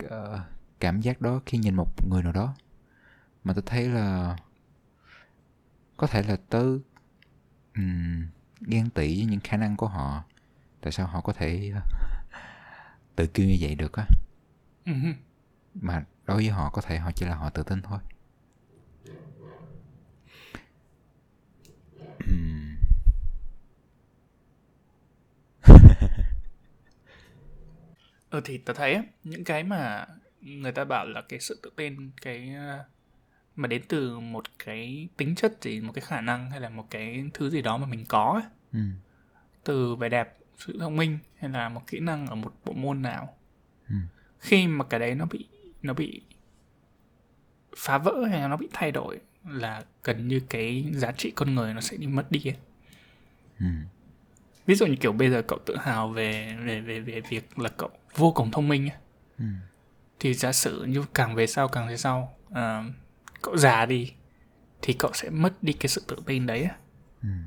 ờ, 0.09 0.41
cảm 0.81 1.01
giác 1.01 1.21
đó 1.21 1.41
khi 1.47 1.59
nhìn 1.59 1.75
một 1.75 2.07
người 2.09 2.23
nào 2.23 2.33
đó. 2.33 2.55
Mà 3.45 3.55
tớ 3.55 3.63
thấy 3.67 3.89
là 3.89 4.37
có 5.97 6.07
thể 6.07 6.23
là 6.23 6.37
tớ 6.51 6.65
ừm, 7.75 8.27
ghen 8.61 8.91
tị 8.91 9.17
với 9.17 9.25
những 9.27 9.41
khả 9.41 9.57
năng 9.57 9.77
của 9.77 9.89
họ. 9.89 10.25
Tại 10.81 10.93
sao 10.93 11.07
họ 11.07 11.21
có 11.21 11.33
thể 11.33 11.73
ờ, 11.75 11.83
tự 13.17 13.27
kiêu 13.27 13.47
như 13.47 13.57
vậy 13.61 13.75
được 13.75 13.93
á? 13.93 14.07
Ừm. 14.87 15.15
mà 15.75 16.05
đối 16.27 16.37
với 16.37 16.49
họ 16.51 16.71
có 16.71 16.83
thể 16.83 16.99
họ 16.99 17.13
chỉ 17.17 17.27
là 17.27 17.35
họ 17.37 17.51
tự 17.51 17.63
tin 17.63 17.83
thôi 17.83 17.99
Ừm. 22.27 22.77
Ừ 28.31 28.41
thì 28.45 28.59
tớ 28.59 28.73
thấy 28.73 28.95
á, 28.95 29.03
những 29.25 29.45
cái 29.45 29.65
mà 29.65 30.07
người 30.41 30.73
ta 30.73 30.85
bảo 30.85 31.07
là 31.07 31.23
cái 31.23 31.41
sự 31.41 31.61
tự 31.63 31.71
tin 31.77 32.11
cái 32.23 32.55
ờ, 32.55 32.85
mà 33.57 33.69
đến 33.69 33.83
từ 33.89 34.19
một 34.21 34.45
cái 34.59 35.09
tính 35.17 35.35
chất 35.35 35.59
gì, 35.61 35.81
một 35.81 35.93
cái 35.93 36.03
khả 36.03 36.21
năng 36.21 36.51
hay 36.51 36.61
là 36.61 36.69
một 36.69 36.87
cái 36.91 37.25
thứ 37.35 37.51
gì 37.51 37.63
đó 37.63 37.77
mà 37.77 37.87
mình 37.87 38.05
có 38.09 38.41
ấy, 38.43 38.51
Ừm. 38.73 38.93
từ 39.65 39.97
vẻ 39.97 40.09
đẹp, 40.09 40.37
sự 40.57 40.77
thông 40.81 40.97
minh 40.97 41.19
hay 41.39 41.51
là 41.51 41.69
một 41.69 41.83
kỹ 41.87 42.01
năng 42.01 42.27
ở 42.27 42.35
một 42.35 42.55
bộ 42.65 42.73
môn 42.73 43.03
nào. 43.03 43.37
Ừ. 43.89 43.95
Khi 44.39 44.67
mà 44.67 44.85
cái 44.85 45.01
đấy 45.01 45.15
nó 45.15 45.25
bị 45.27 45.49
nó 45.83 45.95
bị 45.95 46.23
phá 47.77 47.99
vỡ 47.99 48.25
hay 48.31 48.41
là 48.41 48.49
nó 48.49 48.57
bị 48.57 48.69
thay 48.73 48.93
đổi 48.93 49.21
là 49.49 49.85
gần 50.05 50.29
như 50.29 50.41
cái 50.51 50.85
giá 50.95 51.13
trị 51.13 51.31
con 51.31 51.55
người 51.55 51.75
nó 51.75 51.81
sẽ 51.81 51.97
đi 51.97 52.07
mất 52.07 52.31
đi 52.31 52.43
ấy. 52.45 52.57
Ừm. 53.61 53.85
Ví 54.71 54.77
dụ 54.77 54.87
như 54.87 54.97
kiểu 54.97 55.13
bây 55.13 55.31
giờ 55.31 55.43
cậu 55.43 55.59
tự 55.67 55.77
hào 55.77 56.09
về 56.09 56.57
về 56.65 56.81
về 56.81 57.01
về 57.01 57.21
việc 57.29 57.59
là 57.59 57.69
cậu 57.69 57.91
vô 58.17 58.33
cùng 58.33 58.51
thông 58.51 58.69
minh 58.69 58.89
ấy. 58.89 58.97
Ừm. 59.39 59.57
thì 60.21 60.35
giả 60.35 60.53
sử 60.53 60.85
như 60.85 61.05
càng 61.15 61.35
về 61.35 61.47
sau 61.47 61.69
càng 61.69 61.89
về 61.89 61.97
sau 61.97 62.35
à, 62.55 62.85
cậu 63.43 63.57
già 63.57 63.87
đi 63.87 64.13
thì 64.83 64.93
cậu 64.93 65.11
sẽ 65.15 65.31
mất 65.31 65.63
đi 65.63 65.73
cái 65.73 65.89
sự 65.89 66.03
tự 66.09 66.17
tin 66.27 66.47
đấy. 66.47 66.69
Ừm. 67.23 67.43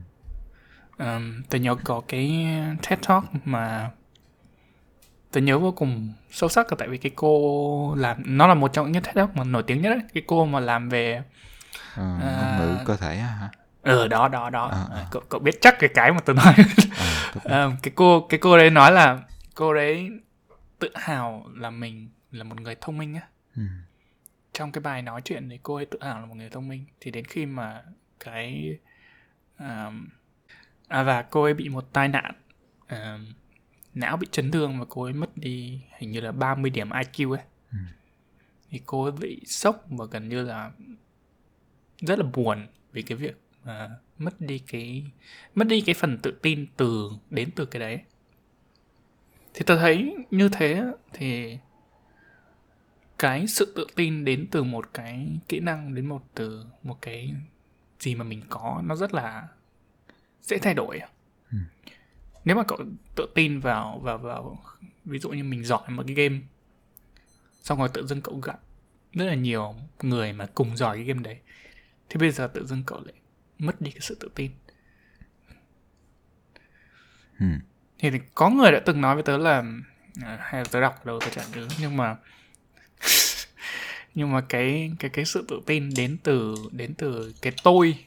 à, 0.98 1.20
tớ 1.50 1.58
nhớ 1.58 1.76
có 1.84 2.02
cái 2.08 2.48
TED 2.90 3.00
Talk 3.08 3.24
mà 3.46 3.92
tớ 5.32 5.42
nhớ 5.42 5.60
vô 5.60 5.72
cùng 5.72 6.14
sâu 6.32 6.50
sắc 6.50 6.72
là 6.72 6.76
tại 6.80 6.88
vì 6.88 6.98
cái 6.98 7.12
cô 7.16 7.96
làm 7.98 8.18
nó 8.26 8.48
là 8.48 8.54
một 8.54 8.74
trong 8.74 8.92
những 8.92 9.04
TED 9.04 9.16
Talk 9.16 9.36
mà 9.36 9.44
nổi 9.44 9.64
tiếng 9.64 9.82
nhất 9.82 9.90
đấy 9.90 10.02
cái 10.14 10.24
cô 10.28 10.46
mà 10.46 10.60
làm 10.60 10.90
về 10.90 11.24
Ờ, 11.96 12.18
À. 12.22 12.58
ngôn 12.60 12.68
ngữ 12.76 12.78
cơ 12.86 12.96
thể 12.98 13.16
hả 13.18 13.50
ở 13.84 14.08
đó 14.08 14.28
đó 14.28 14.50
đó 14.50 14.68
À, 14.68 14.78
À, 14.92 14.96
à. 14.96 15.08
cậu 15.12 15.22
cậu 15.30 15.40
biết 15.40 15.58
chắc 15.62 15.76
cái 15.80 15.90
cái 15.94 16.12
mà 16.12 16.20
tớ 16.20 16.34
nói 16.34 16.54
Ờ, 16.58 16.64
tức- 17.34 17.44
Ờ, 17.44 17.72
cái 17.84 17.92
cô 17.96 18.28
cái 18.30 18.40
cô 18.40 18.58
đấy 18.58 18.70
nói 18.70 18.92
là 18.92 19.20
cô 19.56 19.74
đấy 19.74 20.10
tự 20.80 20.90
hào 20.96 21.46
là 21.56 21.70
mình 21.70 22.10
là 22.32 22.44
một 22.44 22.62
người 22.62 22.76
thông 22.82 22.98
minh 22.98 23.16
á 23.16 23.22
Ừm. 23.56 23.68
trong 24.54 24.72
cái 24.72 24.82
bài 24.82 25.02
nói 25.02 25.22
chuyện 25.26 25.50
thì 25.50 25.60
cô 25.64 25.76
ấy 25.76 25.86
tự 25.86 25.98
hào 26.02 26.20
là 26.20 26.26
một 26.26 26.36
người 26.36 26.50
thông 26.50 26.68
minh 26.68 26.86
thì 27.02 27.12
đến 27.12 27.26
khi 27.26 27.46
mà 27.46 27.84
cái 28.20 28.78
um, 29.60 30.08
à 30.88 31.04
và 31.04 31.22
cô 31.22 31.44
ấy 31.44 31.54
bị 31.54 31.70
một 31.70 31.94
tai 31.94 32.08
nạn 32.08 32.32
um, 32.90 33.26
não 33.94 34.18
bị 34.18 34.28
chấn 34.32 34.52
thương 34.52 34.80
và 34.80 34.86
cô 34.90 35.04
ấy 35.04 35.14
mất 35.14 35.38
đi 35.38 35.82
hình 35.98 36.12
như 36.12 36.22
là 36.22 36.32
30 36.32 36.70
điểm 36.72 36.90
IQ 36.90 37.32
ấy 37.32 37.42
Ừ. 37.72 37.78
thì 38.70 38.82
cô 38.86 39.04
ấy 39.04 39.12
bị 39.12 39.42
sốc 39.46 39.84
và 39.90 40.06
gần 40.12 40.30
như 40.30 40.44
là 40.44 40.72
rất 42.02 42.20
là 42.20 42.26
buồn 42.34 42.68
vì 42.92 43.02
cái 43.02 43.18
việc 43.18 43.42
à, 43.66 43.90
mất 44.18 44.42
đi 44.42 44.60
cái 44.60 45.04
mất 45.56 45.68
đi 45.68 45.82
cái 45.82 45.96
phần 45.96 46.18
tự 46.18 46.32
tin 46.42 46.68
từ 46.78 47.10
đến 47.30 47.50
từ 47.56 47.66
cái 47.66 47.80
đấy 47.80 48.02
thì 49.54 49.62
tôi 49.66 49.78
thấy 49.78 50.16
như 50.32 50.50
thế 50.50 50.84
thì 51.14 51.58
cái 53.20 53.48
sự 53.48 53.74
tự 53.76 53.88
tin 53.96 54.26
đến 54.26 54.48
từ 54.52 54.64
một 54.64 54.94
cái 54.94 55.28
kỹ 55.50 55.60
năng 55.60 55.96
đến 55.96 56.06
một 56.06 56.22
từ 56.36 56.66
một 56.84 56.98
cái 57.02 57.34
gì 58.00 58.16
mà 58.16 58.24
mình 58.24 58.42
có 58.50 58.82
nó 58.86 58.96
rất 58.96 59.14
là 59.14 59.48
dễ 60.42 60.58
thay 60.58 60.74
đổi 60.74 61.00
Ừ. 61.52 61.58
nếu 62.46 62.56
mà 62.56 62.64
cậu 62.64 62.80
tự 63.16 63.28
tin 63.36 63.60
vào 63.60 64.00
vào 64.00 64.18
vào 64.18 64.58
ví 65.06 65.20
dụ 65.20 65.30
như 65.30 65.44
mình 65.44 65.64
giỏi 65.64 65.90
một 65.90 66.04
cái 66.08 66.16
game 66.16 66.40
xong 67.64 67.80
rồi 67.80 67.90
tự 67.94 68.08
dưng 68.08 68.22
cậu 68.22 68.40
gặp 68.40 68.60
rất 69.14 69.26
là 69.26 69.36
nhiều 69.36 69.76
người 70.02 70.34
mà 70.34 70.46
cùng 70.56 70.78
giỏi 70.78 70.98
cái 70.98 71.06
game 71.06 71.22
đấy 71.24 71.38
thì 72.10 72.18
bây 72.20 72.32
giờ 72.32 72.48
tự 72.54 72.66
dưng 72.66 72.84
cậu 72.88 73.02
lại 73.04 73.14
mất 73.66 73.82
đi 73.82 73.92
cái 73.92 74.02
sự 74.02 74.18
tự 74.20 74.30
tin 74.36 74.52
Ừm. 77.40 77.60
thì 78.00 78.10
có 78.36 78.50
người 78.50 78.72
đã 78.72 78.80
từng 78.86 79.02
nói 79.02 79.16
với 79.16 79.24
tớ 79.24 79.38
là 79.38 79.64
à, 80.22 80.38
hay 80.42 80.62
là 80.62 80.66
tớ 80.72 80.82
đọc 80.82 81.06
đâu 81.06 81.20
tớ 81.20 81.28
chẳng 81.36 81.46
nhớ 81.56 81.68
nhưng 81.80 81.98
mà 81.98 82.16
nhưng 84.16 84.32
mà 84.32 84.42
cái 84.42 84.92
cái 85.00 85.10
cái 85.10 85.26
sự 85.26 85.46
tự 85.48 85.62
tin 85.66 85.90
đến 85.96 86.18
từ 86.24 86.56
đến 86.72 86.94
từ 86.94 87.34
cái 87.42 87.54
tôi 87.64 87.98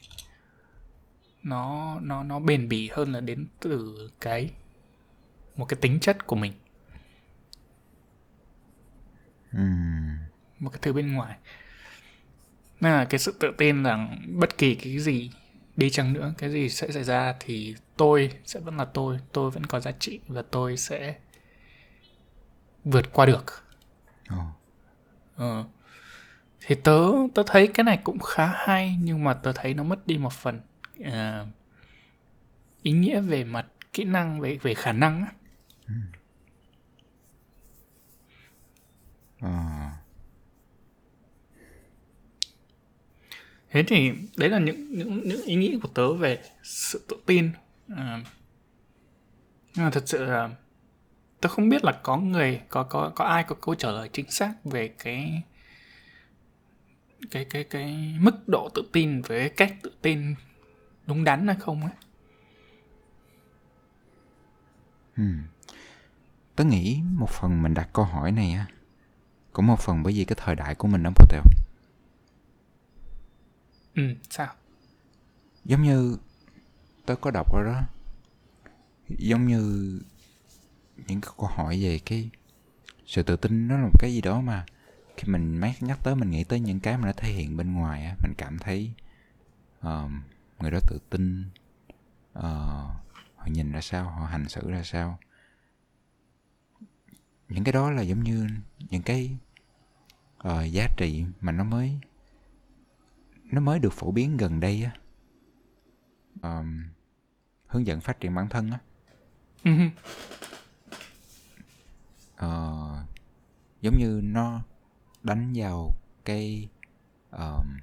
nó 1.43 1.97
nó 2.01 2.23
nó 2.23 2.39
bền 2.39 2.69
bỉ 2.69 2.89
hơn 2.93 3.13
là 3.13 3.19
đến 3.19 3.47
từ 3.59 4.09
cái 4.21 4.51
một 5.55 5.65
cái 5.65 5.77
tính 5.81 5.99
chất 5.99 6.27
của 6.27 6.35
mình 6.35 6.53
Ừm. 9.51 10.17
một 10.59 10.69
cái 10.69 10.79
thứ 10.81 10.93
bên 10.93 11.13
ngoài 11.13 11.37
nên 12.79 12.91
là 12.91 13.05
cái 13.05 13.19
sự 13.19 13.35
tự 13.39 13.51
tin 13.57 13.83
rằng 13.83 14.21
bất 14.27 14.57
kỳ 14.57 14.75
cái 14.75 14.99
gì 14.99 15.31
đi 15.77 15.89
chăng 15.89 16.13
nữa 16.13 16.33
cái 16.37 16.51
gì 16.51 16.69
sẽ 16.69 16.91
xảy 16.91 17.03
ra 17.03 17.35
thì 17.39 17.75
tôi 17.97 18.31
sẽ 18.45 18.59
vẫn 18.59 18.77
là 18.77 18.85
tôi 18.85 19.19
tôi 19.31 19.51
vẫn 19.51 19.65
có 19.65 19.79
giá 19.79 19.91
trị 19.91 20.19
và 20.27 20.43
tôi 20.51 20.77
sẽ 20.77 21.15
vượt 22.83 23.13
qua 23.13 23.25
được 23.25 23.45
oh. 24.33 24.39
ờ. 25.35 25.65
thì 26.61 26.75
tớ 26.75 27.01
tớ 27.35 27.43
thấy 27.47 27.67
cái 27.67 27.83
này 27.83 27.99
cũng 28.03 28.19
khá 28.19 28.45
hay 28.55 28.97
nhưng 29.01 29.23
mà 29.23 29.33
tớ 29.33 29.53
thấy 29.53 29.73
nó 29.73 29.83
mất 29.83 30.07
đi 30.07 30.17
một 30.17 30.33
phần 30.33 30.61
à, 31.03 31.45
ý 32.81 32.91
nghĩa 32.91 33.19
về 33.19 33.43
mặt 33.43 33.65
kỹ 33.93 34.03
năng 34.03 34.39
về 34.39 34.57
về 34.61 34.73
khả 34.73 34.91
năng. 34.91 35.25
Ừ. 35.87 35.93
Ờ. 39.41 39.49
thế 43.69 43.83
thì 43.83 44.11
đấy 44.37 44.49
là 44.49 44.59
những 44.59 44.97
những 44.97 45.27
những 45.27 45.45
ý 45.45 45.55
nghĩ 45.55 45.79
của 45.81 45.89
tớ 45.93 46.13
về 46.13 46.39
sự 46.63 47.05
tự 47.07 47.17
tin. 47.25 47.51
À, 47.95 48.23
nhưng 49.75 49.85
mà 49.85 49.91
thật 49.91 50.03
sự 50.05 50.25
là 50.25 50.49
tớ 51.41 51.49
không 51.49 51.69
biết 51.69 51.83
là 51.83 51.91
có 52.03 52.17
người 52.17 52.61
có 52.69 52.83
có 52.83 53.11
có 53.15 53.25
ai 53.25 53.43
có 53.43 53.55
câu 53.61 53.75
trả 53.75 53.91
lời 53.91 54.09
chính 54.13 54.31
xác 54.31 54.53
về 54.63 54.87
cái 54.87 55.41
cái 57.31 57.45
cái 57.45 57.63
cái 57.63 58.15
mức 58.19 58.47
độ 58.47 58.69
tự 58.75 58.83
tin 58.93 59.21
với 59.21 59.49
cách 59.49 59.75
tự 59.83 59.91
tin 60.01 60.35
đúng 61.05 61.23
đắn 61.23 61.47
hay 61.47 61.55
không 61.59 61.81
ấy. 61.81 61.91
Ừ. 65.17 65.23
tớ 66.55 66.63
nghĩ 66.63 67.01
một 67.11 67.29
phần 67.29 67.61
mình 67.61 67.73
đặt 67.73 67.89
câu 67.93 68.05
hỏi 68.05 68.31
này 68.31 68.51
á 68.53 68.65
cũng 69.53 69.67
một 69.67 69.79
phần 69.79 70.03
bởi 70.03 70.13
vì 70.13 70.25
cái 70.25 70.37
thời 70.45 70.55
đại 70.55 70.75
của 70.75 70.87
mình 70.87 71.03
đó 71.03 71.11
Potel 71.15 71.41
ừ 73.97 74.03
sao? 74.29 74.53
Giống 75.65 75.83
như 75.83 76.17
tôi 77.05 77.17
có 77.17 77.31
đọc 77.31 77.53
rồi 77.53 77.65
đó. 77.65 77.81
Giống 79.09 79.47
như 79.47 79.61
những 81.07 81.21
cái 81.21 81.31
câu 81.37 81.47
hỏi 81.47 81.79
về 81.81 81.99
cái 82.05 82.29
sự 83.05 83.23
tự 83.23 83.35
tin 83.35 83.67
nó 83.67 83.77
là 83.77 83.83
một 83.83 83.99
cái 83.99 84.13
gì 84.13 84.21
đó 84.21 84.41
mà 84.41 84.65
khi 85.17 85.31
mình 85.31 85.59
nhắc 85.59 85.83
nhắc 85.83 85.99
tới 86.03 86.15
mình 86.15 86.29
nghĩ 86.29 86.43
tới 86.43 86.59
những 86.59 86.79
cái 86.79 86.97
mà 86.97 87.05
nó 87.05 87.11
thể 87.11 87.29
hiện 87.31 87.57
bên 87.57 87.73
ngoài 87.73 88.05
á 88.05 88.15
mình 88.23 88.33
cảm 88.37 88.59
thấy 88.59 88.91
uh, 89.79 90.11
người 90.59 90.71
đó 90.71 90.79
tự 90.87 90.99
tin 91.09 91.45
uh, 92.39 92.43
họ 93.35 93.45
nhìn 93.45 93.71
ra 93.71 93.81
sao 93.81 94.09
họ 94.09 94.25
hành 94.25 94.49
xử 94.49 94.71
ra 94.71 94.83
sao. 94.83 95.19
Những 97.49 97.63
cái 97.63 97.73
đó 97.73 97.91
là 97.91 98.01
giống 98.01 98.23
như 98.23 98.47
những 98.89 99.01
cái 99.01 99.37
uh, 100.47 100.71
giá 100.71 100.87
trị 100.97 101.25
mà 101.41 101.51
nó 101.51 101.63
mới 101.63 101.99
nó 103.51 103.61
mới 103.61 103.79
được 103.79 103.93
phổ 103.93 104.11
biến 104.11 104.37
gần 104.37 104.59
đây 104.59 104.83
á. 104.83 104.91
Um, 106.41 106.83
hướng 107.67 107.87
dẫn 107.87 108.01
phát 108.01 108.19
triển 108.19 108.35
bản 108.35 108.49
thân 108.49 108.71
á. 108.71 108.79
Uh, 112.45 113.09
giống 113.81 113.97
như 113.97 114.21
nó 114.23 114.61
đánh 115.23 115.53
vào 115.55 115.91
cái 116.25 116.69
um, 117.31 117.77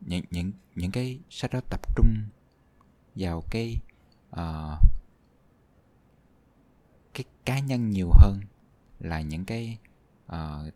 những 0.00 0.24
những 0.30 0.52
những 0.74 0.90
cái 0.90 1.20
sách 1.30 1.52
đó 1.52 1.60
tập 1.70 1.80
trung 1.96 2.14
vào 3.14 3.42
cái 3.50 3.80
uh, 4.30 4.78
cái 7.14 7.24
cá 7.44 7.58
nhân 7.58 7.90
nhiều 7.90 8.10
hơn 8.14 8.40
là 8.98 9.20
những 9.20 9.44
cái 9.44 9.78
uh, 10.26 10.74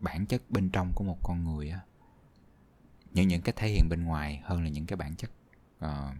bản 0.00 0.26
chất 0.26 0.50
bên 0.50 0.70
trong 0.70 0.92
của 0.92 1.04
một 1.04 1.18
con 1.22 1.44
người 1.44 1.70
á 1.70 1.80
những 3.16 3.28
những 3.28 3.42
cái 3.42 3.54
thể 3.56 3.68
hiện 3.68 3.88
bên 3.88 4.04
ngoài 4.04 4.40
hơn 4.44 4.62
là 4.62 4.68
những 4.68 4.86
cái 4.86 4.96
bản 4.96 5.16
chất 5.16 5.30
uh, 5.84 6.16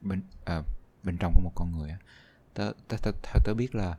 bên 0.00 0.22
uh, 0.58 0.66
bên 1.02 1.16
trong 1.18 1.32
của 1.34 1.40
một 1.40 1.52
con 1.54 1.72
người 1.72 1.90
á. 1.90 1.98
Tớ 2.54 2.72
tớ 2.88 2.96
tớ, 3.02 3.10
tớ, 3.22 3.38
tớ 3.44 3.54
biết 3.54 3.74
là 3.74 3.96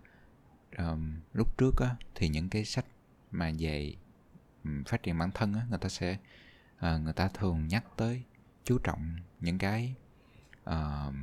um, 0.78 1.20
lúc 1.34 1.58
trước 1.58 1.72
á 1.80 1.96
thì 2.16 2.30
những 2.30 2.50
cái 2.50 2.66
sách 2.66 2.86
mà 3.32 3.52
về 3.60 3.94
um, 4.64 4.84
phát 4.84 5.04
triển 5.04 5.18
bản 5.18 5.32
thân 5.32 5.54
á 5.54 5.66
người 5.70 5.80
ta 5.80 5.90
sẽ 5.90 6.18
uh, 6.78 7.02
người 7.02 7.14
ta 7.14 7.28
thường 7.28 7.68
nhắc 7.68 7.84
tới 7.98 8.24
chú 8.64 8.78
trọng 8.78 9.16
những 9.40 9.58
cái 9.58 9.96
uh, 10.70 11.14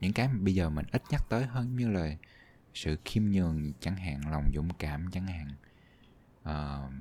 những 0.00 0.12
cái 0.12 0.28
mà 0.28 0.38
bây 0.40 0.54
giờ 0.54 0.70
mình 0.70 0.86
ít 0.92 1.02
nhắc 1.10 1.22
tới 1.28 1.46
hơn 1.46 1.76
như 1.76 1.88
là 1.88 2.16
sự 2.74 2.98
khiêm 3.04 3.24
nhường 3.24 3.72
chẳng 3.80 3.96
hạn 3.96 4.30
lòng 4.30 4.50
dũng 4.54 4.68
cảm 4.78 5.10
chẳng 5.10 5.26
hạn. 5.26 5.54
Uh, 6.42 6.92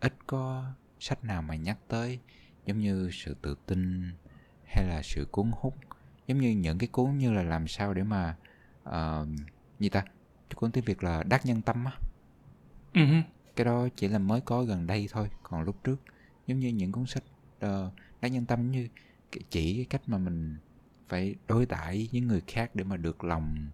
ít 0.00 0.14
có 0.26 0.72
sách 1.00 1.24
nào 1.24 1.42
mà 1.42 1.56
nhắc 1.56 1.78
tới 1.88 2.18
giống 2.66 2.78
như 2.78 3.10
sự 3.12 3.36
tự 3.42 3.56
tin 3.66 4.12
hay 4.64 4.84
là 4.84 5.02
sự 5.02 5.26
cuốn 5.30 5.50
hút 5.52 5.74
giống 6.26 6.38
như 6.38 6.50
những 6.50 6.78
cái 6.78 6.88
cuốn 6.88 7.18
như 7.18 7.32
là 7.32 7.42
làm 7.42 7.68
sao 7.68 7.94
để 7.94 8.02
mà 8.02 8.36
uh, 8.88 9.28
gì 9.78 9.88
ta 9.88 10.04
cuốn 10.54 10.72
tiếng 10.72 10.84
việt 10.84 11.04
là 11.04 11.22
đắc 11.22 11.46
nhân 11.46 11.62
tâm 11.62 11.84
á 11.84 11.92
uh-huh. 12.92 13.22
cái 13.56 13.64
đó 13.64 13.88
chỉ 13.96 14.08
là 14.08 14.18
mới 14.18 14.40
có 14.40 14.62
gần 14.62 14.86
đây 14.86 15.08
thôi 15.10 15.30
còn 15.42 15.62
lúc 15.62 15.84
trước 15.84 15.96
giống 16.46 16.58
như 16.58 16.68
những 16.68 16.92
cuốn 16.92 17.06
sách 17.06 17.24
uh, 17.66 17.92
đắc 18.20 18.28
nhân 18.28 18.46
tâm 18.46 18.70
như 18.70 18.88
chỉ 19.50 19.76
cái 19.76 19.86
cách 19.90 20.02
mà 20.06 20.18
mình 20.18 20.56
phải 21.08 21.34
đối 21.48 21.66
đãi 21.66 22.08
với 22.12 22.20
người 22.20 22.42
khác 22.46 22.70
để 22.74 22.84
mà 22.84 22.96
được 22.96 23.24
lòng 23.24 23.70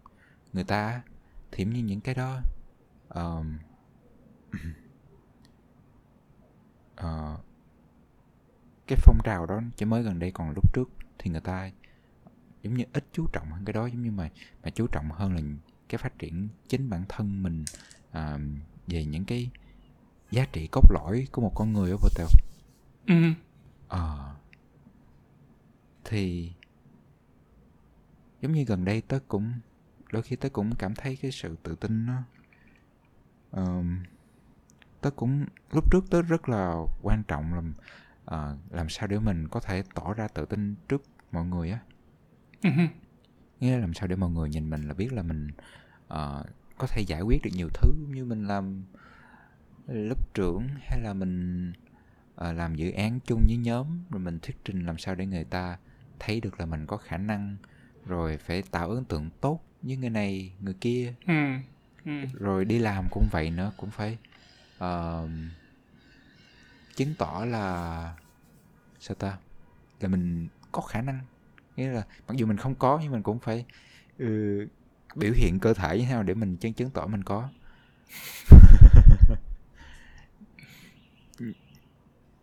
người 0.53 0.65
ta 0.65 1.03
thì 1.53 1.65
như 1.65 1.83
những 1.83 2.01
cái 2.01 2.15
đó 2.15 2.41
uh, 3.09 3.47
uh, 4.49 4.61
cái 8.87 8.99
phong 9.03 9.19
trào 9.25 9.47
đó 9.47 9.61
chỉ 9.77 9.87
mới 9.87 10.03
gần 10.03 10.19
đây 10.19 10.31
còn 10.31 10.51
lúc 10.51 10.73
trước 10.73 10.91
thì 11.19 11.31
người 11.31 11.41
ta 11.41 11.71
giống 12.63 12.75
như 12.75 12.85
ít 12.93 13.05
chú 13.13 13.27
trọng 13.33 13.51
hơn 13.51 13.65
cái 13.65 13.73
đó 13.73 13.87
giống 13.87 14.03
như 14.03 14.11
mà 14.11 14.31
mà 14.63 14.71
chú 14.71 14.87
trọng 14.93 15.11
hơn 15.11 15.35
là 15.35 15.41
cái 15.89 15.99
phát 15.99 16.19
triển 16.19 16.49
chính 16.69 16.91
bản 16.91 17.05
thân 17.09 17.43
mình 17.43 17.65
à, 18.11 18.39
về 18.87 19.05
những 19.05 19.25
cái 19.25 19.51
giá 20.31 20.47
trị 20.53 20.67
cốt 20.67 20.93
lõi 20.93 21.27
của 21.33 21.43
một 21.43 21.53
con 21.55 21.73
người 21.73 21.91
ở 21.91 21.97
Votel. 21.97 22.27
Ừ. 23.07 23.15
À, 23.89 24.35
thì 26.05 26.53
giống 28.43 28.53
như 28.53 28.65
gần 28.65 28.85
đây 28.85 29.01
tớ 29.01 29.19
cũng 29.29 29.53
đôi 30.13 30.23
khi 30.23 30.37
tớ 30.37 30.49
cũng 30.49 30.75
cảm 30.79 30.95
thấy 30.95 31.17
cái 31.17 31.31
sự 31.31 31.57
tự 31.63 31.75
tin 31.75 32.07
nó 32.07 32.23
um, 33.51 33.99
tớ 35.01 35.11
cũng 35.11 35.47
lúc 35.73 35.93
trước 35.93 36.05
tớ 36.11 36.23
rất 36.23 36.49
là 36.49 36.75
quan 37.03 37.23
trọng 37.29 37.55
làm 37.55 37.75
uh, 38.35 38.73
làm 38.73 38.89
sao 38.89 39.07
để 39.07 39.19
mình 39.19 39.49
có 39.49 39.61
thể 39.61 39.83
tỏ 39.95 40.15
ra 40.15 40.29
tự 40.29 40.45
tin 40.45 40.75
trước 40.89 41.03
mọi 41.33 41.45
người 41.45 41.71
á 41.71 41.79
uh-huh. 42.63 42.89
nghĩa 43.61 43.73
là 43.73 43.79
làm 43.79 43.95
sao 43.95 44.09
để 44.09 44.17
mọi 44.17 44.31
người 44.31 44.49
nhìn 44.49 44.71
mình 44.71 44.83
là 44.83 44.95
biết 44.95 45.13
là 45.13 45.23
mình 45.23 45.49
uh, 46.07 46.47
có 46.79 46.87
thể 46.89 47.03
giải 47.03 47.23
quyết 47.23 47.43
được 47.43 47.51
nhiều 47.55 47.69
thứ 47.75 47.93
như 48.09 48.25
mình 48.25 48.47
làm 48.47 48.85
lớp 49.87 50.35
trưởng 50.35 50.69
hay 50.83 51.01
là 51.01 51.15
mình 51.15 51.73
uh, 52.35 52.57
làm 52.57 52.75
dự 52.75 52.91
án 52.91 53.21
chung 53.21 53.43
với 53.47 53.57
nhóm 53.57 53.87
rồi 54.11 54.21
mình 54.21 54.39
thuyết 54.43 54.57
trình 54.65 54.87
làm 54.87 54.99
sao 54.99 55.15
để 55.15 55.27
người 55.27 55.45
ta 55.45 55.79
thấy 56.19 56.41
được 56.41 56.61
là 56.61 56.67
mình 56.67 56.87
có 56.87 56.97
khả 56.97 57.17
năng 57.17 57.57
rồi 58.07 58.37
phải 58.37 58.63
tạo 58.63 58.91
ấn 58.91 59.05
tượng 59.05 59.31
tốt 59.41 59.61
với 59.83 59.97
người 59.97 60.11
này 60.11 60.53
người 60.61 60.75
kia 60.75 61.15
uh-huh. 61.25 61.61
rồi 62.33 62.65
đi 62.65 62.79
làm 62.79 63.05
cũng 63.11 63.29
vậy 63.33 63.51
nữa 63.51 63.73
cũng 63.77 63.91
phải 63.91 64.19
uh, 64.77 65.31
chứng 66.97 67.15
tỏ 67.19 67.45
là 67.45 68.15
sao 69.01 69.15
ta? 69.15 69.39
Là 70.01 70.09
mình 70.09 70.49
có 70.73 70.83
khả 70.83 71.01
năng. 71.01 71.21
Nghĩa 71.77 71.89
là 71.89 72.03
mặc 72.29 72.37
dù 72.37 72.47
mình 72.47 72.57
không 72.57 72.75
có 72.75 72.99
nhưng 73.03 73.13
mình 73.13 73.23
cũng 73.23 73.39
phải 73.39 73.65
ừ, 74.19 74.67
biểu 75.15 75.33
hiện 75.37 75.59
cơ 75.61 75.75
thể 75.75 75.99
như 75.99 76.05
thế 76.05 76.13
nào 76.13 76.23
để 76.23 76.35
mình 76.35 76.57
chứng 76.57 76.73
chứng 76.73 76.91
tỏ 76.91 77.07
mình 77.07 77.25
có. 77.25 77.49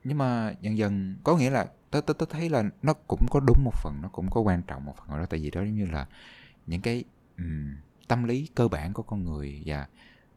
Nhưng 0.04 0.18
mà 0.18 0.54
dần 0.62 0.78
dần 0.78 1.16
có 1.24 1.38
nghĩa 1.38 1.50
là 1.50 1.68
tớ 1.92 2.02
tớ 2.02 2.14
tớ 2.14 2.26
thấy 2.30 2.50
là 2.50 2.64
nó 2.82 2.94
cũng 2.94 3.26
có 3.30 3.40
đúng 3.40 3.64
một 3.64 3.74
phần 3.84 4.02
nó 4.02 4.10
cũng 4.10 4.30
có 4.30 4.42
quan 4.42 4.62
trọng 4.64 4.86
một 4.86 4.96
phần 4.98 5.20
đó. 5.20 5.26
Tại 5.30 5.40
vì 5.40 5.52
đó 5.52 5.62
giống 5.62 5.76
như 5.76 5.86
là 5.86 6.08
những 6.68 6.82
cái 6.82 7.04
um, 7.38 7.76
tâm 8.08 8.24
lý 8.24 8.50
cơ 8.56 8.68
bản 8.68 8.94
của 8.94 9.04
con 9.04 9.24
người 9.24 9.64
và 9.66 9.88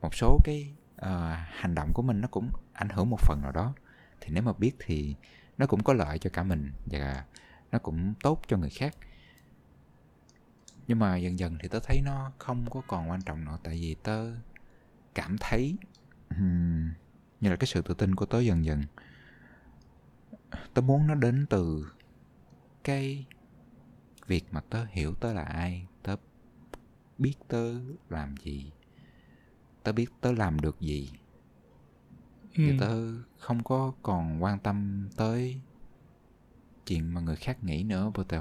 một 0.00 0.14
số 0.14 0.38
cái 0.44 0.74
uh, 0.94 1.06
hành 1.50 1.74
động 1.74 1.92
của 1.92 2.02
mình 2.02 2.20
nó 2.20 2.28
cũng 2.28 2.50
ảnh 2.72 2.88
hưởng 2.88 3.10
một 3.10 3.20
phần 3.20 3.42
nào 3.42 3.52
đó 3.52 3.74
thì 4.20 4.28
nếu 4.32 4.42
mà 4.42 4.52
biết 4.52 4.72
thì 4.78 5.14
nó 5.58 5.66
cũng 5.66 5.82
có 5.82 5.92
lợi 5.92 6.18
cho 6.18 6.30
cả 6.32 6.42
mình 6.42 6.72
và 6.86 7.24
nó 7.72 7.78
cũng 7.78 8.14
tốt 8.22 8.42
cho 8.46 8.56
người 8.56 8.70
khác. 8.70 8.96
Nhưng 10.86 10.98
mà 10.98 11.16
dần 11.16 11.38
dần 11.38 11.58
thì 11.60 11.68
tớ 11.68 11.80
thấy 11.80 12.00
nó 12.04 12.32
không 12.38 12.70
có 12.70 12.82
còn 12.86 13.10
quan 13.10 13.22
trọng 13.22 13.44
nữa 13.44 13.58
tại 13.62 13.74
vì 13.74 13.96
tớ 14.02 14.30
cảm 15.14 15.36
thấy 15.40 15.76
um, 16.30 16.88
như 17.40 17.50
là 17.50 17.56
cái 17.56 17.66
sự 17.66 17.82
tự 17.82 17.94
tin 17.94 18.14
của 18.14 18.26
tớ 18.26 18.40
dần 18.40 18.64
dần 18.64 18.82
tớ 20.74 20.82
muốn 20.82 21.06
nó 21.06 21.14
đến 21.14 21.46
từ 21.50 21.92
cái 22.84 23.26
việc 24.26 24.44
mà 24.50 24.60
tớ 24.70 24.84
hiểu 24.90 25.14
tớ 25.14 25.32
là 25.32 25.42
ai 25.42 25.86
tớ 26.02 26.16
biết 27.18 27.34
tớ 27.48 27.74
làm 28.08 28.36
gì 28.36 28.72
tớ 29.86 29.92
biết 29.92 30.06
tớ 30.20 30.32
làm 30.32 30.60
được 30.60 30.80
gì 30.80 31.10
ừ. 32.56 32.64
và 32.66 32.86
tớ 32.86 33.12
không 33.38 33.64
có 33.64 33.92
còn 34.02 34.42
quan 34.42 34.58
tâm 34.58 35.08
tới 35.16 35.60
chuyện 36.86 37.14
mà 37.14 37.20
người 37.20 37.36
khác 37.36 37.64
nghĩ 37.64 37.82
nữa 37.82 38.10
Botel 38.14 38.40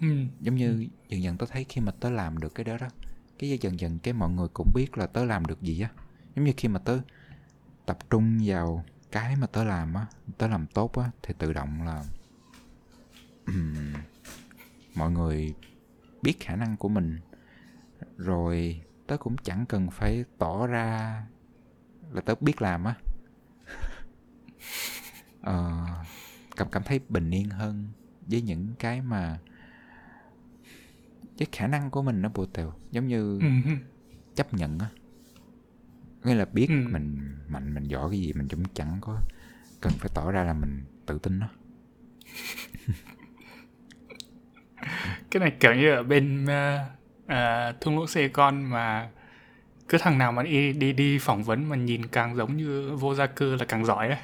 ừ. 0.00 0.06
giống 0.40 0.54
như 0.54 0.88
dần 1.08 1.22
dần 1.22 1.38
tớ 1.38 1.46
thấy 1.46 1.64
khi 1.68 1.80
mà 1.80 1.92
tớ 2.00 2.10
làm 2.10 2.38
được 2.38 2.54
cái 2.54 2.64
đó 2.64 2.76
đó 2.80 2.88
cái 3.50 3.58
dần 3.60 3.80
dần 3.80 3.98
cái 3.98 4.14
mọi 4.14 4.30
người 4.30 4.48
cũng 4.48 4.70
biết 4.74 4.98
là 4.98 5.06
tớ 5.06 5.24
làm 5.24 5.46
được 5.46 5.62
gì 5.62 5.80
á. 5.80 5.90
Giống 6.36 6.44
như 6.44 6.52
khi 6.56 6.68
mà 6.68 6.78
tớ 6.78 6.98
tập 7.86 7.98
trung 8.10 8.40
vào 8.44 8.84
cái 9.12 9.36
mà 9.36 9.46
tớ 9.46 9.64
làm 9.64 9.94
á 9.94 10.06
tớ 10.38 10.46
làm 10.46 10.66
tốt 10.66 10.98
á 10.98 11.10
thì 11.22 11.34
tự 11.38 11.52
động 11.52 11.82
là 11.82 12.04
mọi 14.94 15.10
người 15.10 15.54
biết 16.22 16.40
khả 16.40 16.56
năng 16.56 16.76
của 16.76 16.88
mình. 16.88 17.20
Rồi 18.16 18.80
tớ 19.06 19.16
cũng 19.16 19.36
chẳng 19.36 19.66
cần 19.68 19.90
phải 19.90 20.24
tỏ 20.38 20.66
ra 20.66 21.22
là 22.12 22.20
tớ 22.20 22.34
biết 22.40 22.62
làm 22.62 22.84
á 22.84 22.94
ờ, 25.42 25.86
cảm 26.56 26.68
cảm 26.72 26.82
thấy 26.82 27.00
bình 27.08 27.30
yên 27.30 27.50
hơn 27.50 27.88
với 28.26 28.42
những 28.42 28.74
cái 28.78 29.00
mà 29.00 29.38
cái 31.38 31.48
khả 31.52 31.66
năng 31.66 31.90
của 31.90 32.02
mình 32.02 32.22
nó 32.22 32.28
bộ 32.34 32.46
tèo 32.46 32.72
giống 32.90 33.06
như 33.08 33.40
ừ. 33.40 33.46
chấp 34.34 34.54
nhận 34.54 34.78
á 34.78 34.86
nghĩa 36.24 36.34
là 36.34 36.44
biết 36.44 36.66
Ừ. 36.68 36.74
mình 36.90 37.36
mạnh 37.48 37.74
mình 37.74 37.84
giỏi 37.84 38.10
cái 38.10 38.20
gì 38.20 38.32
mình 38.32 38.48
cũng 38.48 38.64
chẳng 38.74 38.98
có 39.00 39.20
cần 39.80 39.92
phải 39.98 40.10
tỏ 40.14 40.30
ra 40.30 40.44
là 40.44 40.52
mình 40.52 40.84
tự 41.06 41.18
tin 41.18 41.40
đó 41.40 41.48
cái 45.30 45.40
này 45.40 45.52
kiểu 45.60 45.74
như 45.74 45.90
ở 45.90 46.02
bên 46.02 46.44
uh, 46.44 46.50
uh, 47.24 47.80
thung 47.80 47.96
lũng 47.96 48.06
Silicon 48.06 48.62
mà 48.64 49.10
cứ 49.92 49.98
thằng 49.98 50.18
nào 50.18 50.32
mà 50.32 50.42
đi 50.42 50.72
đi 50.72 50.92
đi 50.92 51.18
phỏng 51.18 51.42
vấn 51.42 51.68
mà 51.68 51.76
nhìn 51.76 52.06
càng 52.06 52.36
giống 52.36 52.56
như 52.56 52.96
vô 52.96 53.14
gia 53.14 53.26
cư 53.26 53.56
là 53.56 53.64
càng 53.64 53.84
giỏi 53.84 54.08
ấy. 54.08 54.18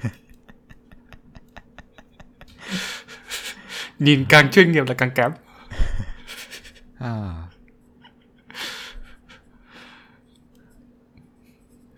nhìn 3.98 4.24
càng 4.28 4.50
chuyên 4.50 4.72
nghiệp 4.72 4.84
là 4.88 4.94
càng 4.94 5.10
kém 5.14 5.30
à. 6.98 7.46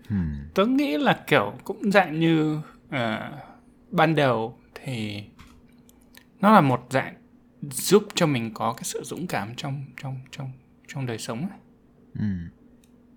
hmm. 0.09 0.35
tớ 0.53 0.65
nghĩ 0.65 0.97
là 0.97 1.23
kiểu 1.27 1.53
cũng 1.63 1.91
dạng 1.91 2.19
như 2.19 2.61
ờ, 2.89 3.31
ban 3.89 4.15
đầu 4.15 4.59
thì 4.75 5.23
nó 6.39 6.51
là 6.51 6.61
một 6.61 6.87
dạng 6.89 7.15
giúp 7.61 8.03
cho 8.15 8.25
mình 8.25 8.53
có 8.53 8.73
cái 8.73 8.83
sự 8.83 9.01
dũng 9.03 9.27
cảm 9.27 9.55
trong 9.55 9.85
trong 10.01 10.19
trong 10.31 10.51
trong 10.87 11.05
đời 11.05 11.17
sống 11.17 11.39
ấy. 11.49 11.59
Ừ. 12.19 12.25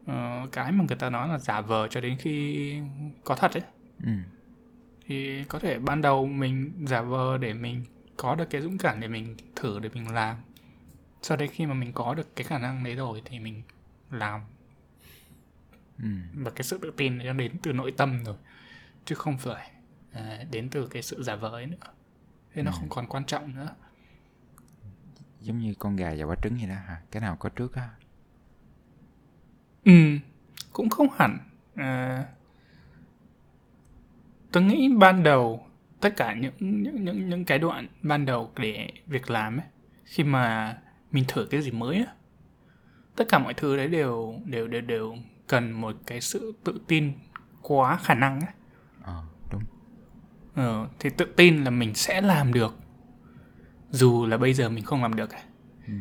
Ờ, 0.06 0.46
cái 0.52 0.72
mà 0.72 0.84
người 0.88 0.96
ta 0.96 1.10
nói 1.10 1.28
là 1.28 1.38
giả 1.38 1.60
vờ 1.60 1.88
cho 1.90 2.00
đến 2.00 2.16
khi 2.18 2.76
có 3.24 3.34
thật 3.34 3.52
ấy 3.52 3.62
Ừ. 4.04 4.10
thì 5.06 5.44
có 5.44 5.58
thể 5.58 5.78
ban 5.78 6.02
đầu 6.02 6.26
mình 6.26 6.72
giả 6.86 7.02
vờ 7.02 7.38
để 7.38 7.54
mình 7.54 7.84
có 8.16 8.34
được 8.34 8.50
cái 8.50 8.60
dũng 8.62 8.78
cảm 8.78 9.00
để 9.00 9.08
mình 9.08 9.36
thử 9.56 9.78
để 9.78 9.88
mình 9.94 10.12
làm 10.14 10.36
sau 11.22 11.36
đấy 11.36 11.48
khi 11.48 11.66
mà 11.66 11.74
mình 11.74 11.92
có 11.92 12.14
được 12.14 12.36
cái 12.36 12.44
khả 12.44 12.58
năng 12.58 12.84
đấy 12.84 12.94
rồi 12.94 13.22
thì 13.24 13.38
mình 13.38 13.62
làm 14.10 14.40
Ừ. 15.98 16.08
và 16.34 16.50
cái 16.50 16.62
sự 16.62 16.78
tự 16.82 16.92
tin 16.96 17.18
nó 17.18 17.32
đến 17.32 17.52
từ 17.62 17.72
nội 17.72 17.92
tâm 17.96 18.24
rồi 18.24 18.36
chứ 19.04 19.14
không 19.14 19.38
phải 19.38 19.70
à, 20.12 20.38
đến 20.50 20.68
từ 20.70 20.86
cái 20.86 21.02
sự 21.02 21.22
giả 21.22 21.36
vờ 21.36 21.48
ấy 21.48 21.66
nữa 21.66 21.76
thế 22.54 22.62
nó 22.62 22.70
Ừ. 22.70 22.74
không 22.80 22.88
còn 22.88 23.06
quan 23.06 23.24
trọng 23.24 23.54
nữa 23.54 23.68
giống 25.40 25.58
như 25.58 25.74
con 25.78 25.96
gà 25.96 26.14
và 26.18 26.24
quả 26.24 26.36
trứng 26.42 26.56
vậy 26.56 26.66
đó 26.68 26.74
hả 26.74 27.00
cái 27.10 27.20
nào 27.20 27.36
có 27.36 27.48
trước 27.48 27.74
á 27.74 27.88
ừ 29.84 29.92
cũng 30.72 30.88
không 30.90 31.08
hẳn 31.16 31.38
à, 31.74 32.24
tôi 34.52 34.62
nghĩ 34.62 34.88
ban 34.98 35.22
đầu 35.22 35.66
tất 36.00 36.16
cả 36.16 36.34
những 36.34 36.54
những 36.58 37.04
những 37.04 37.28
những 37.28 37.44
cái 37.44 37.58
đoạn 37.58 37.86
ban 38.02 38.26
đầu 38.26 38.50
để 38.56 38.88
việc 39.06 39.30
làm 39.30 39.56
ấy 39.56 39.66
khi 40.04 40.24
mà 40.24 40.76
mình 41.12 41.24
thử 41.28 41.46
cái 41.50 41.62
gì 41.62 41.70
mới 41.70 41.96
á 41.96 42.12
tất 43.16 43.24
cả 43.28 43.38
mọi 43.38 43.54
thứ 43.54 43.76
đấy 43.76 43.88
đều 43.88 44.40
đều 44.44 44.68
đều 44.68 44.80
đều 44.80 45.16
cần 45.48 45.72
một 45.72 45.96
cái 46.06 46.20
sự 46.20 46.52
tự 46.64 46.80
tin 46.88 47.12
quá 47.62 47.96
khả 47.96 48.14
năng 48.14 48.40
ấy 48.40 48.50
ờ 49.02 49.22
đúng 49.50 49.62
Ờ, 50.54 50.88
thì 50.98 51.10
tự 51.10 51.24
tin 51.36 51.64
là 51.64 51.70
mình 51.70 51.94
sẽ 51.94 52.20
làm 52.20 52.52
được 52.52 52.76
dù 53.90 54.26
là 54.26 54.36
bây 54.36 54.54
giờ 54.54 54.68
mình 54.68 54.84
không 54.84 55.02
làm 55.02 55.14
được 55.14 55.30
ấy. 55.32 55.42
Ừ. 55.86 55.92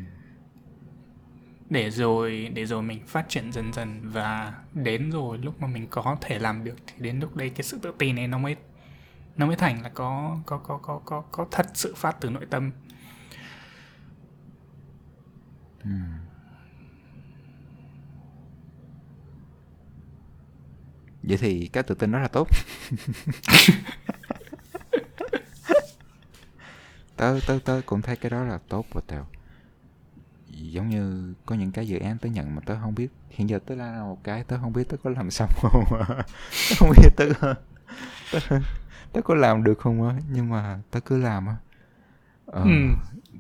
để 1.73 1.91
rồi 1.91 2.51
để 2.53 2.65
rồi 2.65 2.81
mình 2.83 3.07
phát 3.07 3.29
triển 3.29 3.51
dần 3.51 3.73
dần 3.73 4.01
và 4.03 4.53
đến 4.73 5.11
rồi 5.11 5.37
lúc 5.37 5.61
mà 5.61 5.67
mình 5.67 5.87
có 5.89 6.17
thể 6.21 6.39
làm 6.39 6.63
được 6.63 6.75
thì 6.87 6.93
đến 6.97 7.19
lúc 7.19 7.35
đấy 7.35 7.49
cái 7.49 7.63
sự 7.63 7.79
tự 7.81 7.93
tin 7.97 8.15
này 8.15 8.27
nó 8.27 8.37
mới 8.37 8.55
nó 9.37 9.45
mới 9.45 9.55
thành 9.55 9.81
là 9.83 9.89
có 9.89 10.37
có 10.45 10.57
có 10.57 10.77
có 10.77 11.01
có 11.05 11.23
có 11.31 11.47
thật 11.51 11.65
sự 11.73 11.93
phát 11.97 12.17
từ 12.21 12.29
nội 12.29 12.45
tâm. 12.49 12.71
Ừ. 15.83 15.89
vậy 21.23 21.37
thì 21.37 21.69
cái 21.73 21.83
tự 21.83 21.95
tin 21.95 22.11
đó 22.11 22.19
là 22.19 22.27
tốt. 22.27 22.47
Tớ 27.17 27.39
tớ 27.47 27.59
tớ 27.65 27.81
cũng 27.85 28.01
thấy 28.01 28.15
cái 28.15 28.29
đó 28.29 28.43
là 28.43 28.59
tốt 28.69 28.85
và 28.93 29.01
tèo 29.07 29.25
giống 30.73 30.89
như 30.89 31.33
có 31.45 31.55
những 31.55 31.71
cái 31.71 31.87
dự 31.87 31.99
án 31.99 32.17
tớ 32.17 32.29
nhận 32.29 32.55
mà 32.55 32.61
tớ 32.65 32.77
không 32.81 32.95
biết 32.95 33.07
hiện 33.29 33.49
giờ 33.49 33.59
tớ 33.65 33.75
làm 33.75 34.05
một 34.09 34.19
cái 34.23 34.43
tớ 34.43 34.57
không 34.61 34.73
biết 34.73 34.89
tớ 34.89 34.97
có 35.03 35.09
làm 35.09 35.31
xong 35.37 35.49
không 35.61 35.85
tớ 36.69 36.75
không 36.79 36.89
biết 36.89 37.09
tớ 37.17 37.25
tớ, 38.31 38.39
tớ 39.13 39.21
có 39.21 39.35
làm 39.35 39.63
được 39.63 39.79
không 39.79 40.09
á 40.09 40.15
nhưng 40.31 40.49
mà 40.49 40.79
tớ 40.91 40.99
cứ 40.99 41.17
làm 41.17 41.47
á 41.47 41.55
ờ, 42.45 42.63
Ừ. 42.63 42.69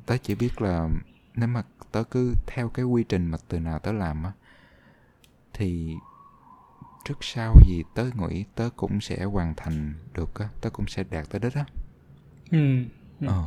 tớ 0.05 0.17
chỉ 0.23 0.35
biết 0.35 0.61
là 0.61 0.89
nếu 1.35 1.47
mà 1.47 1.63
tớ 1.91 2.03
cứ 2.03 2.33
theo 2.47 2.69
cái 2.69 2.85
quy 2.85 3.03
trình 3.03 3.27
mà 3.27 3.37
từ 3.47 3.59
nào 3.59 3.79
tớ 3.79 3.91
làm 3.91 4.23
á 4.23 4.31
thì 5.53 6.01
trước 7.05 7.17
sau 7.21 7.55
gì 7.67 7.83
tớ 7.93 8.05
nghĩ 8.15 8.45
tớ 8.55 8.69
cũng 8.75 9.01
sẽ 9.01 9.23
hoàn 9.23 9.53
thành 9.57 9.93
được 10.13 10.35
á 10.39 10.49
tớ 10.61 10.69
cũng 10.69 10.87
sẽ 10.87 11.03
đạt 11.03 11.29
tới 11.29 11.39
đích 11.39 11.53
á 11.55 11.65
ừ. 12.51 12.57
Ừ. 13.19 13.27
ờ 13.27 13.43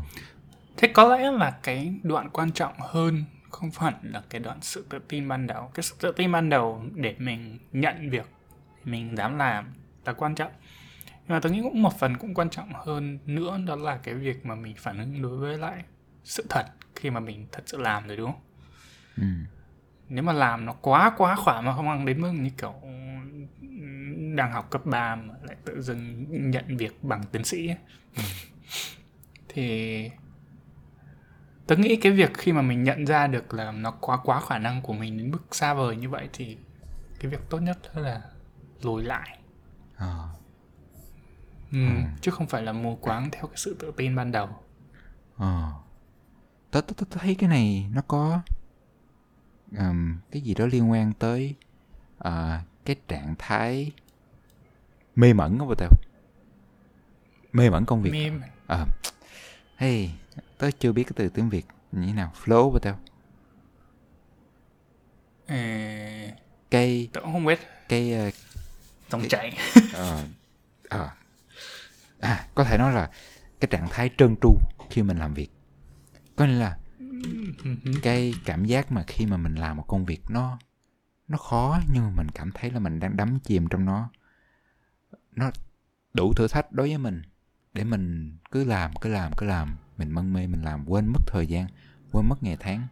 thế 0.76 0.88
có 0.94 1.16
lẽ 1.16 1.30
là 1.32 1.50
cái 1.62 1.94
đoạn 2.02 2.30
quan 2.32 2.52
trọng 2.52 2.74
hơn 2.78 3.24
không 3.56 3.70
hẳn 3.78 3.94
là 4.02 4.22
cái 4.30 4.40
đoạn 4.40 4.58
sự 4.62 4.86
tự 4.90 4.98
tin 5.08 5.28
ban 5.28 5.46
đầu 5.46 5.70
cái 5.74 5.82
sự 5.82 5.94
tự 6.00 6.12
tin 6.16 6.32
ban 6.32 6.48
đầu 6.48 6.84
để 6.94 7.14
mình 7.18 7.58
nhận 7.72 8.10
việc 8.10 8.26
mình 8.84 9.16
dám 9.16 9.38
làm 9.38 9.74
là 10.04 10.12
quan 10.12 10.34
trọng 10.34 10.52
nhưng 10.98 11.34
mà 11.34 11.40
tôi 11.40 11.52
nghĩ 11.52 11.60
cũng 11.62 11.82
một 11.82 11.98
phần 11.98 12.16
cũng 12.16 12.34
quan 12.34 12.50
trọng 12.50 12.72
hơn 12.74 13.18
nữa 13.26 13.58
đó 13.66 13.76
là 13.76 13.96
cái 13.96 14.14
việc 14.14 14.46
mà 14.46 14.54
mình 14.54 14.74
phản 14.78 14.98
ứng 14.98 15.22
đối 15.22 15.36
với 15.36 15.58
lại 15.58 15.84
sự 16.24 16.46
thật 16.50 16.64
khi 16.94 17.10
mà 17.10 17.20
mình 17.20 17.46
thật 17.52 17.62
sự 17.66 17.78
làm 17.78 18.06
rồi 18.06 18.16
đúng 18.16 18.32
không 18.32 18.40
ừ. 19.16 19.50
nếu 20.08 20.22
mà 20.22 20.32
làm 20.32 20.64
nó 20.64 20.72
quá 20.72 21.12
quá 21.16 21.36
khỏa 21.36 21.60
mà 21.60 21.76
không 21.76 21.88
ăn 21.88 22.04
đến 22.06 22.20
mức 22.20 22.32
như 22.32 22.50
kiểu 22.58 22.74
đang 24.34 24.52
học 24.52 24.70
cấp 24.70 24.86
3 24.86 25.14
mà 25.14 25.34
lại 25.42 25.56
tự 25.64 25.82
dưng 25.82 26.26
nhận 26.50 26.76
việc 26.76 27.04
bằng 27.04 27.22
tiến 27.32 27.44
sĩ 27.44 27.68
ấy. 27.68 27.78
thì 29.48 30.10
tớ 31.66 31.76
nghĩ 31.76 31.96
cái 31.96 32.12
việc 32.12 32.34
khi 32.34 32.52
mà 32.52 32.62
mình 32.62 32.82
nhận 32.82 33.04
ra 33.06 33.26
được 33.26 33.54
là 33.54 33.72
nó 33.72 33.90
quá 33.90 34.16
quá 34.24 34.40
khả 34.40 34.58
năng 34.58 34.82
của 34.82 34.92
mình 34.92 35.18
đến 35.18 35.30
mức 35.30 35.42
xa 35.50 35.74
vời 35.74 35.96
như 35.96 36.08
vậy 36.08 36.28
thì 36.32 36.56
cái 37.20 37.30
việc 37.30 37.40
tốt 37.50 37.58
nhất 37.58 37.96
là 37.96 38.22
lùi 38.82 39.02
lại. 39.02 39.38
Ờ 39.96 40.28
ừ, 41.72 41.78
chứ 42.20 42.30
không 42.30 42.46
phải 42.46 42.62
là 42.62 42.72
mù 42.72 42.96
quáng 42.96 43.30
theo 43.32 43.46
cái 43.46 43.56
sự 43.56 43.76
tự 43.78 43.92
tin 43.96 44.16
ban 44.16 44.32
đầu. 44.32 44.48
Ờ. 45.36 45.72
Tớ 46.70 46.80
tớ 46.80 46.94
tớ 46.96 47.04
tớ 47.10 47.16
thấy 47.20 47.34
cái 47.34 47.48
này 47.48 47.86
nó 47.92 48.02
có 48.08 48.40
ừm, 49.76 50.18
cái 50.30 50.42
gì 50.42 50.54
đó 50.54 50.66
liên 50.66 50.90
quan 50.90 51.12
tới 51.12 51.54
ờ, 52.18 52.58
cái 52.84 52.96
trạng 53.08 53.34
thái 53.38 53.92
mê 55.16 55.32
mẩn 55.32 55.58
không? 55.58 55.74
Tao 55.78 55.90
mê 57.52 57.70
mẩn 57.70 57.84
công 57.84 58.02
việc 58.02 58.12
Meme. 58.12 58.48
Ờ, 58.66 58.86
hey 59.76 60.10
tớ 60.58 60.70
chưa 60.78 60.92
biết 60.92 61.04
cái 61.04 61.12
từ 61.16 61.28
tiếng 61.28 61.48
việt 61.48 61.66
như 61.92 62.06
thế 62.06 62.12
nào. 62.12 62.32
Flow 62.44 62.70
với 62.70 62.80
tao 62.80 62.98
Ờ, 65.46 65.56
cái 66.70 67.08
tớ 67.12 67.20
không 67.20 67.44
biết. 67.44 67.60
Cái 67.88 68.12
ờ, 68.12 68.30
dòng 69.10 69.28
chảy 69.28 69.56
ờ, 69.94 70.24
ờ. 70.88 71.10
à 72.20 72.48
có 72.54 72.64
thể 72.64 72.78
nói 72.78 72.92
là 72.92 73.10
cái 73.60 73.68
trạng 73.70 73.88
thái 73.90 74.10
trơn 74.18 74.36
tru 74.42 74.58
khi 74.90 75.02
mình 75.02 75.16
làm 75.16 75.34
việc. 75.34 75.50
Có 76.36 76.44
nghĩa 76.44 76.52
là 76.52 76.76
cái 78.02 78.34
cảm 78.44 78.64
giác 78.64 78.92
mà 78.92 79.04
khi 79.06 79.26
mà 79.26 79.36
mình 79.36 79.54
làm 79.54 79.76
một 79.76 79.84
công 79.88 80.04
việc 80.04 80.20
nó 80.28 80.58
nó 81.28 81.38
khó 81.38 81.80
nhưng 81.92 82.04
mà 82.04 82.10
mình 82.10 82.28
cảm 82.34 82.52
thấy 82.52 82.70
là 82.70 82.78
mình 82.78 83.00
đang 83.00 83.16
đắm 83.16 83.38
chìm 83.44 83.68
trong 83.68 83.84
nó. 83.84 84.10
Nó 85.32 85.50
đủ 86.14 86.32
thử 86.32 86.48
thách 86.48 86.72
đối 86.72 86.88
với 86.88 86.98
mình 86.98 87.22
để 87.72 87.84
mình 87.84 88.36
cứ 88.50 88.64
làm 88.64 88.90
cứ 89.00 89.08
làm 89.10 89.32
cứ 89.36 89.46
làm 89.46 89.76
mình 89.98 90.10
mân 90.10 90.32
mê 90.32 90.46
mình 90.46 90.62
làm 90.62 90.84
quên 90.86 91.06
mất 91.06 91.20
thời 91.26 91.46
gian 91.46 91.66
quên 92.12 92.28
mất 92.28 92.42
ngày 92.42 92.56
tháng. 92.60 92.86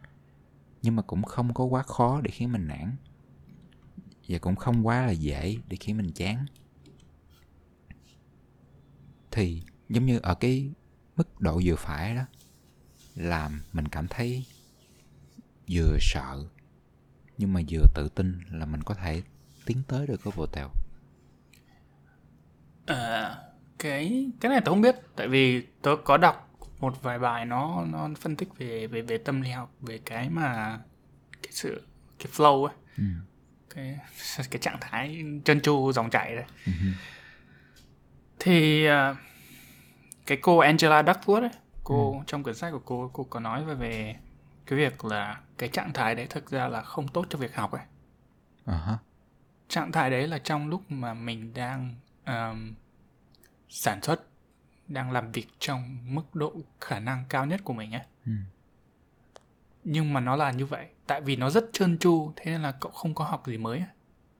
Nhưng 0.81 0.95
mà 0.95 1.01
cũng 1.01 1.23
không 1.23 1.53
có 1.53 1.63
quá 1.63 1.83
khó 1.83 2.21
để 2.21 2.31
khiến 2.31 2.51
mình 2.51 2.67
nản. 2.67 2.95
Và 4.27 4.37
cũng 4.37 4.55
không 4.55 4.87
quá 4.87 5.05
là 5.05 5.11
dễ 5.11 5.57
để 5.67 5.77
khiến 5.79 5.97
mình 5.97 6.11
chán. 6.11 6.45
Thì 9.31 9.63
giống 9.89 10.05
như 10.05 10.19
ở 10.23 10.35
cái 10.35 10.71
mức 11.15 11.41
độ 11.41 11.61
vừa 11.63 11.75
phải 11.75 12.15
đó 12.15 12.25
làm 13.15 13.61
mình 13.73 13.87
cảm 13.87 14.07
thấy 14.07 14.45
vừa 15.71 15.97
sợ 16.01 16.45
nhưng 17.37 17.53
mà 17.53 17.61
vừa 17.69 17.85
tự 17.95 18.09
tin 18.09 18.39
là 18.51 18.65
mình 18.65 18.83
có 18.83 18.93
thể 18.93 19.21
tiến 19.65 19.77
tới 19.87 20.07
được 20.07 20.21
cái 20.23 20.33
bộ 20.37 20.45
tèo. 20.45 20.69
À, 22.85 23.37
cái 23.79 24.31
cái 24.39 24.49
này 24.49 24.61
tớ 24.65 24.71
không 24.71 24.81
biết 24.81 24.95
tại 25.15 25.27
vì 25.27 25.67
tớ 25.81 25.91
có 26.03 26.17
đọc 26.17 26.54
một 26.79 27.01
vài 27.01 27.19
bài 27.19 27.45
nó 27.45 27.85
nó 27.85 28.09
phân 28.19 28.35
tích 28.35 28.49
về 28.57 28.87
về 28.87 29.01
về 29.01 29.17
tâm 29.17 29.41
lý 29.41 29.49
học 29.49 29.71
về 29.81 29.99
cái 30.05 30.29
mà 30.29 30.79
cái 31.43 31.51
sự 31.51 31.81
cái 32.19 32.27
flow 32.31 32.65
ấy 32.65 32.75
ừ. 32.97 33.03
cái 33.69 33.99
cái 34.51 34.59
trạng 34.61 34.77
thái 34.81 35.23
chân 35.45 35.61
tru 35.61 35.91
dòng 35.91 36.09
chảy 36.09 36.35
đấy 36.35 36.45
Ừ. 36.65 36.71
thì 38.39 38.85
à, 38.85 39.15
cái 40.25 40.37
cô 40.41 40.57
Angela 40.57 41.01
Duckworth 41.01 41.41
ấy, 41.41 41.49
cô 41.83 42.23
trong 42.27 42.43
quyển 42.43 42.55
sách 42.55 42.71
của 42.71 42.81
cô 42.85 43.09
cô 43.13 43.23
có 43.23 43.39
nói 43.39 43.63
về 43.65 43.75
về 43.75 44.15
cái 44.65 44.79
việc 44.79 45.05
là 45.05 45.39
cái 45.57 45.69
trạng 45.69 45.93
thái 45.93 46.15
đấy 46.15 46.27
thực 46.29 46.49
ra 46.51 46.67
là 46.67 46.81
không 46.81 47.07
tốt 47.07 47.25
cho 47.29 47.37
việc 47.39 47.55
học 47.55 47.71
ấy 47.71 47.81
hả. 48.65 48.97
trạng 49.67 49.91
thái 49.91 50.09
đấy 50.09 50.27
là 50.27 50.37
trong 50.39 50.69
lúc 50.69 50.91
mà 50.91 51.13
mình 51.13 51.53
đang 51.53 51.95
um, 52.25 52.73
sản 53.69 54.01
xuất 54.01 54.21
đang 54.87 55.11
làm 55.11 55.31
việc 55.31 55.47
trong 55.59 55.97
mức 56.15 56.35
độ 56.35 56.53
khả 56.81 56.99
năng 56.99 57.25
cao 57.29 57.45
nhất 57.45 57.61
của 57.63 57.73
mình 57.73 57.91
ấy 57.91 58.01
Ừ. 58.25 58.31
nhưng 59.83 60.13
mà 60.13 60.19
nó 60.19 60.35
là 60.35 60.51
như 60.51 60.65
vậy 60.65 60.87
tại 61.07 61.21
vì 61.21 61.35
nó 61.35 61.49
rất 61.49 61.65
trơn 61.73 61.97
tru 61.97 62.33
thế 62.35 62.51
nên 62.51 62.61
là 62.61 62.71
cậu 62.71 62.91
không 62.91 63.15
có 63.15 63.25
học 63.25 63.43
gì 63.47 63.57
mới. 63.57 63.83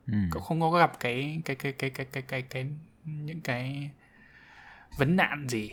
Ừ. 0.07 0.13
cậu 0.31 0.41
không 0.41 0.61
có 0.61 0.71
gặp 0.71 0.99
cái 0.99 1.41
cái 1.45 1.55
cái 1.55 1.71
cái 1.71 1.89
cái 1.89 2.05
cái 2.05 2.21
cái, 2.21 2.41
cái 2.41 2.65
những 3.05 3.41
cái 3.41 3.89
vấn 4.97 5.15
nạn 5.15 5.47
gì 5.49 5.69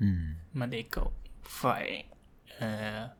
Ừ. 0.00 0.06
mà 0.52 0.66
để 0.66 0.84
cậu 0.92 1.12
phải 1.42 2.04
uh, 2.58 3.10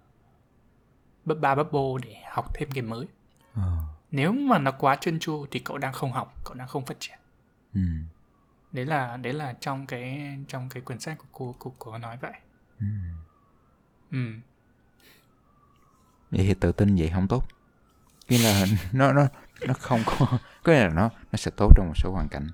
bấp 1.24 1.38
ba 1.40 1.54
bấp 1.54 1.72
bô 1.72 1.98
để 1.98 2.16
học 2.30 2.54
thêm 2.54 2.68
cái 2.74 2.82
mới 2.82 3.06
Ờ. 3.54 3.78
nếu 4.10 4.32
mà 4.32 4.58
nó 4.58 4.70
quá 4.70 4.96
trơn 5.00 5.18
tru 5.18 5.46
thì 5.50 5.60
cậu 5.60 5.78
đang 5.78 5.92
không 5.92 6.12
học 6.12 6.34
cậu 6.44 6.54
đang 6.54 6.68
không 6.68 6.84
phát 6.86 6.96
triển 7.00 7.18
Ừ. 7.74 7.80
đấy 8.74 8.86
là 8.86 9.16
đấy 9.16 9.32
là 9.32 9.54
trong 9.60 9.86
cái 9.86 10.36
trong 10.48 10.68
cái 10.68 10.82
quyển 10.82 11.00
sách 11.00 11.18
của 11.18 11.26
cô 11.32 11.54
cô 11.58 11.74
có 11.78 11.98
nói 11.98 12.18
vậy. 12.20 12.32
Ừ. 12.80 12.86
ừ. 14.10 14.18
Vậy 16.30 16.46
thì 16.46 16.54
tự 16.54 16.72
tin 16.72 16.96
vậy 16.96 17.10
không 17.14 17.28
tốt. 17.28 17.48
Nghĩa 18.28 18.38
là 18.38 18.66
nó 18.92 19.12
nó 19.12 19.26
nó 19.66 19.74
không 19.74 20.00
có 20.06 20.26
có 20.62 20.72
nghĩa 20.72 20.80
là 20.80 20.88
nó 20.88 21.10
nó 21.32 21.36
sẽ 21.36 21.50
tốt 21.56 21.72
trong 21.76 21.86
một 21.86 21.94
số 21.96 22.12
hoàn 22.12 22.28
cảnh. 22.28 22.46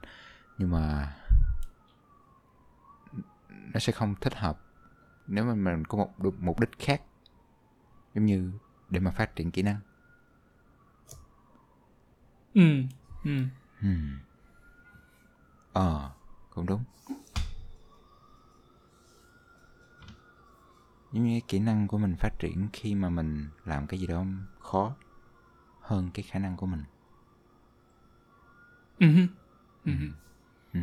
Nhưng 0.59 0.71
mà 0.71 1.13
nó 3.75 3.81
sẽ 3.81 3.93
không 3.93 4.15
thích 4.21 4.35
hợp 4.35 4.59
nếu 5.27 5.45
mà 5.45 5.55
mình 5.55 5.85
có 5.85 5.99
một 5.99 6.35
mục 6.41 6.61
đích 6.61 6.79
khác 6.79 7.03
giống 8.15 8.27
như 8.27 8.53
để 8.91 9.01
mà 9.01 9.11
phát 9.11 9.37
triển 9.37 9.51
kỹ 9.51 9.63
năng. 9.63 9.81
Ừ 12.55 12.83
ừ. 13.25 13.45
Hmm. 13.81 14.19
Ờ 15.73 16.11
cũng 16.55 16.67
đúng. 16.67 16.85
Giống 21.13 21.25
như 21.25 21.31
cái 21.33 21.43
kỹ 21.49 21.59
năng 21.59 21.89
của 21.89 21.99
mình 21.99 22.17
phát 22.17 22.39
triển 22.39 22.69
khi 22.73 22.95
mà 22.95 23.09
mình 23.11 23.47
làm 23.65 23.87
cái 23.87 24.01
gì 24.01 24.07
đó 24.07 24.25
khó 24.61 24.93
hơn 25.81 26.11
cái 26.15 26.23
khả 26.23 26.39
năng 26.39 26.57
của 26.57 26.67
mình. 26.67 26.85
Ừ 28.99 29.07
ừ 29.85 29.93
ừ. 30.75 30.81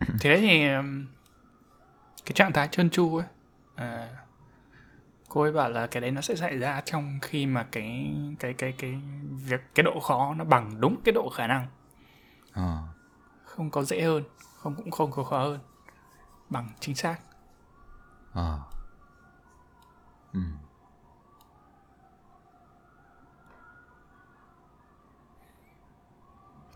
thế 0.20 0.38
thì 0.40 0.60
cái 2.26 2.32
trạng 2.34 2.52
thái 2.52 2.68
trơn 2.70 2.90
tru 2.90 3.16
ấy 3.16 3.26
à, 3.76 4.08
cô 5.28 5.42
ấy 5.42 5.52
bảo 5.52 5.70
là 5.70 5.86
cái 5.86 6.00
đấy 6.00 6.10
nó 6.10 6.20
sẽ 6.20 6.36
xảy 6.36 6.58
ra 6.58 6.80
trong 6.84 7.18
khi 7.22 7.46
mà 7.46 7.66
cái 7.72 8.14
cái 8.38 8.54
cái 8.54 8.72
cái 8.78 9.00
việc 9.46 9.60
cái 9.74 9.84
độ 9.84 10.00
khó 10.00 10.34
nó 10.34 10.44
bằng 10.44 10.80
đúng 10.80 10.96
cái 11.04 11.12
độ 11.12 11.28
khả 11.28 11.46
năng. 11.46 11.66
Ờ 12.52 12.82
không 13.56 13.70
có 13.70 13.82
dễ 13.84 14.02
hơn 14.02 14.24
không 14.62 14.74
cũng 14.76 14.90
không 14.90 15.10
có 15.10 15.24
khó 15.24 15.38
hơn. 15.38 15.58
Bằng 16.50 16.68
chính 16.80 16.94
xác. 16.94 17.18
Ờ 18.32 18.58
ừ. 20.32 20.40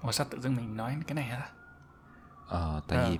Ủa 0.02 0.12
sao 0.12 0.26
tự 0.30 0.40
dưng 0.40 0.56
mình 0.56 0.76
nói 0.76 0.96
cái 1.06 1.14
này 1.14 1.24
hả? 1.24 1.48
Ờ 2.48 2.80
tại 2.88 2.98
Ờ. 2.98 3.10
vì 3.10 3.18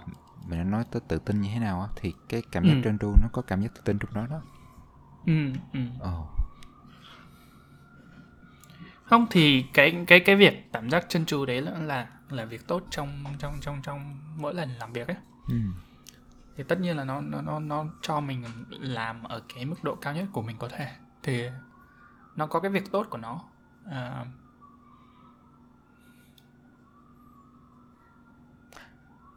mình 0.48 0.58
đã 0.58 0.64
nói 0.64 0.84
tới 0.90 1.02
tự 1.08 1.18
tin 1.18 1.40
như 1.40 1.48
thế 1.54 1.60
nào 1.60 1.80
á 1.80 1.88
thì 1.96 2.14
cái 2.28 2.42
cảm 2.50 2.66
giác 2.66 2.74
Ừ. 2.74 2.80
trơn 2.84 2.98
tru 2.98 3.14
nó 3.22 3.28
có 3.32 3.42
cảm 3.42 3.62
giác 3.62 3.74
tự 3.74 3.80
tin 3.84 3.98
trong 3.98 4.14
đó 4.14 4.26
đó. 4.30 4.40
Ừ 5.26 5.52
ừ. 5.72 5.80
Ờ. 6.00 6.22
Không 9.04 9.26
thì 9.30 9.64
cái 9.74 10.04
cái 10.06 10.20
cái 10.20 10.36
việc 10.36 10.72
cảm 10.72 10.90
giác 10.90 11.06
chân 11.08 11.26
tru 11.26 11.44
đấy 11.46 11.62
là 11.62 11.72
là 11.78 12.06
là 12.30 12.44
việc 12.44 12.66
tốt 12.66 12.82
trong 12.90 13.24
trong 13.38 13.58
trong 13.60 13.82
trong 13.82 14.18
mỗi 14.36 14.54
lần 14.54 14.70
làm 14.70 14.92
việc 14.92 15.08
ấy. 15.08 15.16
Ừ. 15.48 15.54
thì 16.56 16.64
tất 16.64 16.80
nhiên 16.80 16.96
là 16.96 17.04
nó 17.04 17.20
nó 17.20 17.40
nó 17.42 17.58
nó 17.58 17.84
cho 18.02 18.20
mình 18.20 18.44
làm 18.68 19.22
ở 19.22 19.42
cái 19.54 19.64
mức 19.64 19.76
độ 19.82 19.94
cao 19.94 20.14
nhất 20.14 20.26
của 20.32 20.42
mình 20.42 20.56
có 20.58 20.68
thể. 20.68 20.96
Thì 21.22 21.50
nó 22.36 22.46
có 22.46 22.60
cái 22.60 22.70
việc 22.70 22.92
tốt 22.92 23.06
của 23.10 23.18
nó. 23.18 23.40
À, 23.90 24.26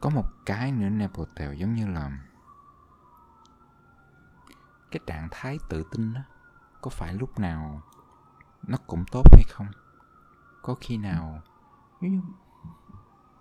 có 0.00 0.10
một 0.10 0.26
cái 0.46 0.72
nữa 0.72 0.88
nè 0.88 1.08
bồ 1.14 1.24
tèo 1.24 1.54
giống 1.54 1.74
như 1.74 1.86
là 1.86 2.10
cái 4.90 5.00
trạng 5.06 5.28
thái 5.30 5.58
tự 5.68 5.84
tin 5.92 6.14
đó 6.14 6.20
có 6.80 6.90
phải 6.90 7.14
lúc 7.14 7.38
nào 7.38 7.82
nó 8.62 8.78
cũng 8.86 9.04
tốt 9.12 9.22
hay 9.32 9.44
không? 9.48 9.66
Có 10.62 10.74
khi 10.80 10.96
nào 10.96 11.42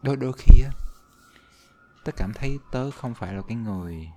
đôi 0.04 0.18
đôi 0.18 0.34
khi 0.34 0.62
á 0.64 0.72
tớ 2.04 2.12
cảm 2.18 2.34
thấy 2.34 2.60
tớ 2.72 2.92
không 2.92 3.14
phải 3.14 3.34
là 3.34 3.42
cái 3.48 3.58
người 3.58 4.10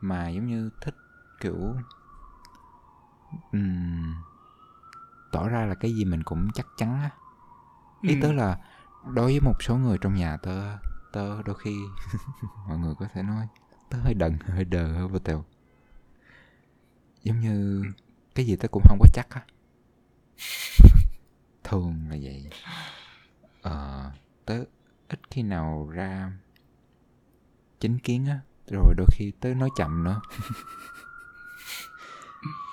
mà 0.00 0.28
giống 0.28 0.46
như 0.46 0.70
thích 0.80 0.94
kiểu 1.40 1.76
ừm, 3.52 4.14
tỏ 5.30 5.48
ra 5.48 5.66
là 5.66 5.74
cái 5.74 5.94
gì 5.94 6.04
mình 6.04 6.22
cũng 6.22 6.48
chắc 6.54 6.66
chắn 6.76 6.94
á. 7.02 7.10
Ý 8.06 8.14
ừ, 8.14 8.20
tớ 8.20 8.32
là 8.32 8.58
đối 9.14 9.26
với 9.32 9.40
một 9.40 9.62
số 9.62 9.76
người 9.76 9.98
trong 9.98 10.14
nhà 10.14 10.36
tớ 10.36 10.76
tớ 11.12 11.42
đôi 11.42 11.56
khi 11.58 11.94
mọi 12.68 12.78
người 12.78 12.94
có 12.98 13.06
thể 13.14 13.22
nói 13.22 13.48
tớ 13.88 13.98
hơi 13.98 14.14
đần 14.14 14.38
hơi 14.46 14.64
đờ 14.64 14.92
hơi 14.92 15.08
vô 15.08 15.18
tèo 15.18 15.44
giống 17.22 17.40
như 17.40 17.82
cái 18.34 18.46
gì 18.46 18.56
tớ 18.56 18.68
cũng 18.68 18.82
không 18.88 18.98
có 19.00 19.06
chắc 19.14 19.30
á. 19.30 19.46
Thường 21.64 22.08
là 22.10 22.16
vậy. 22.22 22.50
Ờ 23.62 24.05
tớ 24.46 24.64
ít 25.08 25.20
khi 25.30 25.42
nào 25.42 25.88
ra 25.92 26.32
chính 27.80 27.98
kiến 27.98 28.26
á 28.26 28.40
rồi 28.70 28.94
đôi 28.96 29.06
khi 29.12 29.32
tớ 29.40 29.54
nói 29.54 29.70
chậm 29.76 30.04
nữa. 30.04 30.20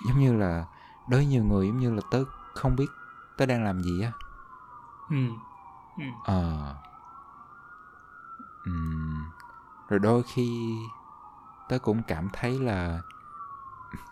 Giống 0.07 0.19
như 0.19 0.33
là 0.33 0.65
đối 1.07 1.19
với 1.19 1.25
nhiều 1.25 1.43
người 1.43 1.67
giống 1.67 1.79
như 1.79 1.93
là 1.93 2.01
tớ 2.11 2.23
không 2.53 2.75
biết 2.75 2.87
tớ 3.37 3.45
đang 3.45 3.63
làm 3.63 3.83
gì 3.83 4.01
á. 4.01 4.11
Ừ, 5.09 5.15
ừ, 5.97 6.03
Ờ. 6.23 6.75
Ừm, 8.65 9.23
Rồi 9.89 9.99
đôi 9.99 10.23
khi 10.23 10.77
tớ 11.69 11.79
cũng 11.79 12.01
cảm 12.07 12.29
thấy 12.33 12.59
là 12.59 13.01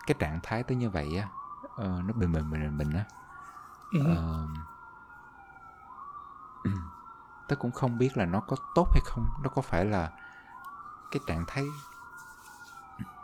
cái 0.06 0.14
trạng 0.18 0.40
thái 0.42 0.62
tớ 0.62 0.74
như 0.74 0.90
vậy 0.90 1.16
á, 1.16 1.28
ờ, 1.76 2.02
nó 2.06 2.12
bình 2.12 2.32
bình 2.32 2.50
bình 2.50 2.78
bình 2.78 2.90
á. 2.92 3.04
ừ, 3.92 3.98
ừm, 6.64 6.74
tớ 7.48 7.56
cũng 7.56 7.72
không 7.72 7.98
biết 7.98 8.16
là 8.16 8.26
nó 8.26 8.40
có 8.40 8.56
tốt 8.74 8.88
hay 8.92 9.00
không, 9.04 9.26
nó 9.42 9.48
có 9.48 9.62
phải 9.62 9.84
là 9.84 10.10
cái 11.10 11.20
trạng 11.26 11.44
thái 11.46 11.64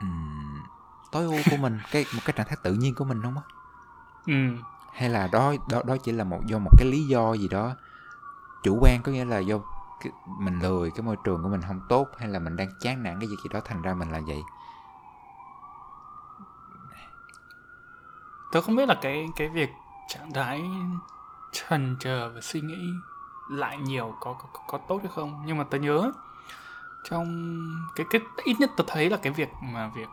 ừm, 0.00 0.62
tối 1.10 1.24
ưu 1.24 1.44
của 1.50 1.56
mình, 1.56 1.78
cái 1.90 2.04
một 2.14 2.20
cái 2.24 2.34
trạng 2.36 2.46
thái 2.46 2.56
tự 2.62 2.72
nhiên 2.74 2.94
của 2.94 3.04
mình 3.04 3.22
không 3.22 3.36
á? 3.36 3.42
ừ, 4.26 4.32
hay 4.92 5.10
là 5.10 5.28
đó 5.32 5.54
đó 5.68 5.82
đó 5.82 5.96
chỉ 5.96 6.12
là 6.12 6.24
một 6.24 6.40
do 6.46 6.58
một 6.58 6.70
cái 6.78 6.86
lý 6.90 7.06
do 7.06 7.34
gì 7.34 7.48
đó 7.48 7.74
chủ 8.62 8.78
quan 8.80 9.02
có 9.02 9.12
nghĩa 9.12 9.24
là 9.24 9.38
do 9.38 9.58
cái, 10.00 10.12
mình 10.26 10.58
lười 10.60 10.90
cái 10.90 11.02
môi 11.02 11.16
trường 11.24 11.42
của 11.42 11.48
mình 11.48 11.62
không 11.62 11.80
tốt 11.88 12.08
hay 12.18 12.28
là 12.28 12.38
mình 12.38 12.56
đang 12.56 12.70
chán 12.80 13.02
nản 13.02 13.20
cái 13.20 13.28
gì 13.28 13.36
gì 13.44 13.48
đó 13.52 13.60
thành 13.64 13.82
ra 13.82 13.94
mình 13.94 14.10
là 14.10 14.20
vậy? 14.26 14.42
Tớ 18.52 18.60
không 18.60 18.76
biết 18.76 18.88
là 18.88 18.98
cái 19.02 19.28
cái 19.36 19.48
việc 19.48 19.70
trạng 20.08 20.32
thái 20.32 20.64
trần 21.52 21.96
chờ 22.00 22.30
và 22.34 22.40
suy 22.40 22.60
nghĩ 22.60 22.92
lại 23.48 23.78
nhiều 23.78 24.14
có 24.20 24.32
có, 24.34 24.60
có, 24.66 24.78
tốt 24.88 24.98
hay 25.02 25.12
không 25.14 25.42
nhưng 25.46 25.58
mà 25.58 25.64
tớ 25.64 25.78
nhớ 25.78 26.12
trong 27.10 27.52
cái 27.96 28.06
cái 28.10 28.20
ít 28.44 28.56
nhất 28.60 28.70
tớ 28.76 28.84
thấy 28.86 29.10
là 29.10 29.16
cái 29.16 29.32
việc 29.32 29.48
mà 29.62 29.88
việc 29.94 30.08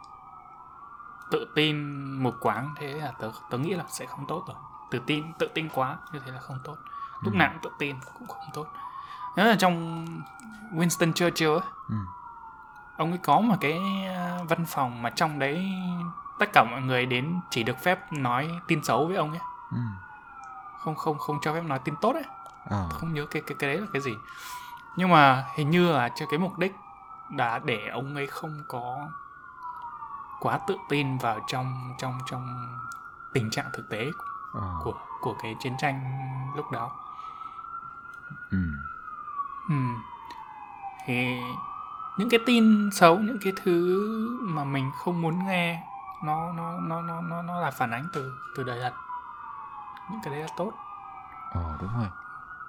tự 1.32 1.48
tin 1.56 1.78
mù 2.24 2.32
quáng 2.40 2.74
thế 2.78 2.88
là 2.94 3.12
tớ 3.20 3.32
tớ 3.50 3.58
nghĩ 3.58 3.74
là 3.74 3.84
sẽ 3.88 4.06
không 4.06 4.26
tốt 4.28 4.44
rồi 4.48 4.58
tự 4.92 5.00
tin 5.06 5.34
tự 5.40 5.48
tin 5.54 5.70
quá 5.70 5.98
như 6.14 6.20
thế 6.26 6.32
là 6.32 6.40
không 6.40 6.60
tốt 6.64 6.78
lúc 7.22 7.34
Ừ. 7.34 7.38
nào 7.38 7.50
cũng 7.54 7.62
tự 7.62 7.70
tin 7.80 7.96
cũng 8.20 8.28
không 8.28 8.50
tốt 8.54 8.68
nhớ 9.36 9.44
là 9.44 9.56
trong 9.60 10.06
Winston 10.72 11.14
Churchill 11.14 11.52
ấy, 11.52 11.62
ừ. 11.90 11.96
ông 12.98 13.10
ấy 13.10 13.18
có 13.18 13.40
một 13.40 13.56
cái 13.62 13.80
ờ, 14.16 14.44
văn 14.50 14.66
phòng 14.66 15.02
mà 15.02 15.10
trong 15.10 15.40
đấy 15.40 15.70
tất 16.40 16.50
cả 16.54 16.64
mọi 16.72 16.82
người 16.82 17.06
đến 17.06 17.40
chỉ 17.50 17.64
được 17.64 17.78
phép 17.80 18.14
nói 18.14 18.50
tin 18.68 18.84
xấu 18.84 19.08
với 19.08 19.16
ông 19.16 19.32
ấy 19.32 19.40
Ừ. 19.72 19.78
không 20.80 20.96
không 20.96 21.18
không 21.18 21.40
cho 21.42 21.54
phép 21.54 21.62
nói 21.62 21.80
tin 21.80 21.96
tốt 22.02 22.14
ấy 22.14 22.24
Ờ. 22.70 22.90
không 22.92 23.14
nhớ 23.14 23.26
cái 23.32 23.42
cái 23.48 23.56
cái 23.60 23.70
đấy 23.70 23.82
là 23.82 23.88
cái 23.94 24.02
gì 24.02 24.18
nhưng 24.98 25.10
mà 25.10 25.46
hình 25.56 25.70
như 25.70 25.92
là 25.94 26.10
cho 26.10 26.26
cái 26.30 26.40
mục 26.40 26.58
đích 26.58 26.76
đã 27.30 27.60
để 27.60 27.88
ông 27.88 28.16
ấy 28.16 28.28
không 28.28 28.64
có 28.68 29.08
quá 30.40 30.60
tự 30.68 30.78
tin 30.90 31.18
vào 31.18 31.40
trong 31.48 31.94
trong 31.98 32.20
trong 32.26 32.68
tình 33.34 33.50
trạng 33.52 33.66
thực 33.74 33.90
tế 33.90 34.12
Ờ. 34.54 34.62
của 34.84 34.94
của 35.22 35.36
cái 35.44 35.56
chiến 35.60 35.74
tranh 35.78 36.02
lúc 36.56 36.72
đó 36.72 36.92
ừ. 38.52 38.58
ừ. 39.70 39.76
thì 41.06 41.40
những 42.18 42.30
cái 42.30 42.40
tin 42.46 42.90
xấu 42.94 43.20
những 43.20 43.38
cái 43.44 43.54
thứ 43.64 44.00
mà 44.42 44.64
mình 44.64 44.92
không 44.98 45.22
muốn 45.22 45.48
nghe 45.48 45.84
nó 46.24 46.52
nó 46.52 46.80
nó 46.80 47.02
nó 47.02 47.22
nó 47.22 47.42
nó 47.42 47.60
là 47.62 47.72
phản 47.72 47.92
ánh 47.92 48.06
từ 48.14 48.34
từ 48.58 48.64
đời 48.64 48.80
thật 48.82 48.94
những 50.12 50.20
cái 50.24 50.34
đấy 50.34 50.42
là 50.44 50.48
tốt 50.58 50.72
Ồ 51.54 51.62
đúng 51.82 51.90
rồi. 51.98 52.08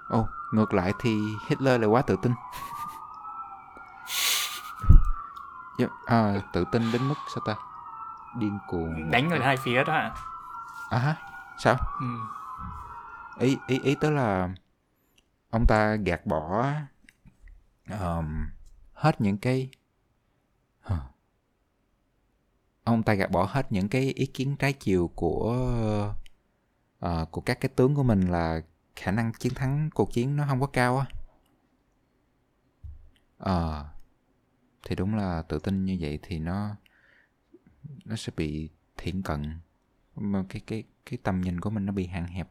Ồ, 0.09 0.29
ngược 0.53 0.75
lại 0.75 0.93
thì 1.01 1.21
Hitler 1.49 1.81
lại 1.81 1.89
quá 1.89 2.03
tự 2.03 2.17
tin. 2.23 2.33
Dạ, 5.79 5.87
à, 6.07 6.35
tự 6.53 6.65
tin 6.73 6.93
đến 6.93 7.09
mức 7.09 7.15
sao 7.35 7.43
ta? 7.47 7.57
Điên 8.39 8.59
cuồng. 8.69 9.11
đánh 9.11 9.31
ở 9.31 9.39
hai 9.39 9.57
phía 9.57 9.85
đó 9.85 9.93
hả 9.93 10.15
À 10.91 10.99
hả? 10.99 11.17
Sao? 11.59 11.77
ừ. 12.01 12.07
Ý 13.39 13.57
ý 13.67 13.79
ý 13.83 13.95
tới 13.95 14.11
là 14.11 14.49
ông 15.51 15.67
ta 15.67 15.95
gạt 15.95 16.27
bỏ 16.27 16.67
ờm, 17.91 18.51
hết 18.93 19.21
những 19.21 19.39
cái 19.39 19.71
ông 22.85 23.03
ta 23.03 23.15
gạt 23.15 23.31
bỏ 23.31 23.45
hết 23.51 23.73
những 23.73 23.89
cái 23.89 24.03
ý 24.03 24.27
kiến 24.27 24.57
trái 24.57 24.73
chiều 24.73 25.11
của 25.15 25.57
ờ, 27.01 27.27
của 27.31 27.41
các 27.41 27.61
cái 27.61 27.69
tướng 27.77 27.95
của 27.95 28.03
mình 28.03 28.21
là 28.21 28.61
khả 28.97 29.11
năng 29.11 29.33
chiến 29.33 29.55
thắng 29.55 29.91
cuộc 29.95 30.13
chiến 30.13 30.37
nó 30.37 30.45
không 30.49 30.61
có 30.61 30.67
cao 30.67 30.99
á. 30.99 31.07
Ờ 33.39 33.87
thì 34.85 34.97
đúng 34.97 35.15
là 35.15 35.43
tự 35.49 35.59
tin 35.59 35.85
như 35.85 35.99
vậy 36.01 36.19
thì 36.23 36.39
nó 36.39 36.77
nó 38.05 38.17
sẽ 38.17 38.33
bị 38.37 38.71
thiện 38.97 39.23
cận. 39.23 39.61
Mà 40.17 40.45
cái 40.49 40.63
cái 40.67 40.85
cái 41.07 41.19
tầm 41.23 41.41
nhìn 41.41 41.61
của 41.61 41.71
mình 41.71 41.87
nó 41.87 41.93
bị 41.93 42.07
hạn 42.07 42.27
hẹp. 42.27 42.49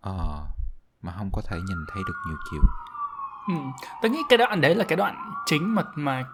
Ờ 0.00 0.46
mà 1.02 1.12
không 1.12 1.30
có 1.32 1.42
thể 1.46 1.56
nhìn 1.56 1.78
thấy 1.88 2.02
được 2.06 2.14
nhiều 2.26 2.36
chiều. 2.50 2.62
Ừ. 3.48 3.54
Tôi 4.02 4.10
nghĩ 4.10 4.18
cái 4.28 4.38
đoạn 4.38 4.60
đấy 4.60 4.74
là 4.74 4.84
cái 4.88 4.96
đoạn 4.96 5.32
chính 5.46 5.74
mà 5.74 5.82
mà 5.94 6.24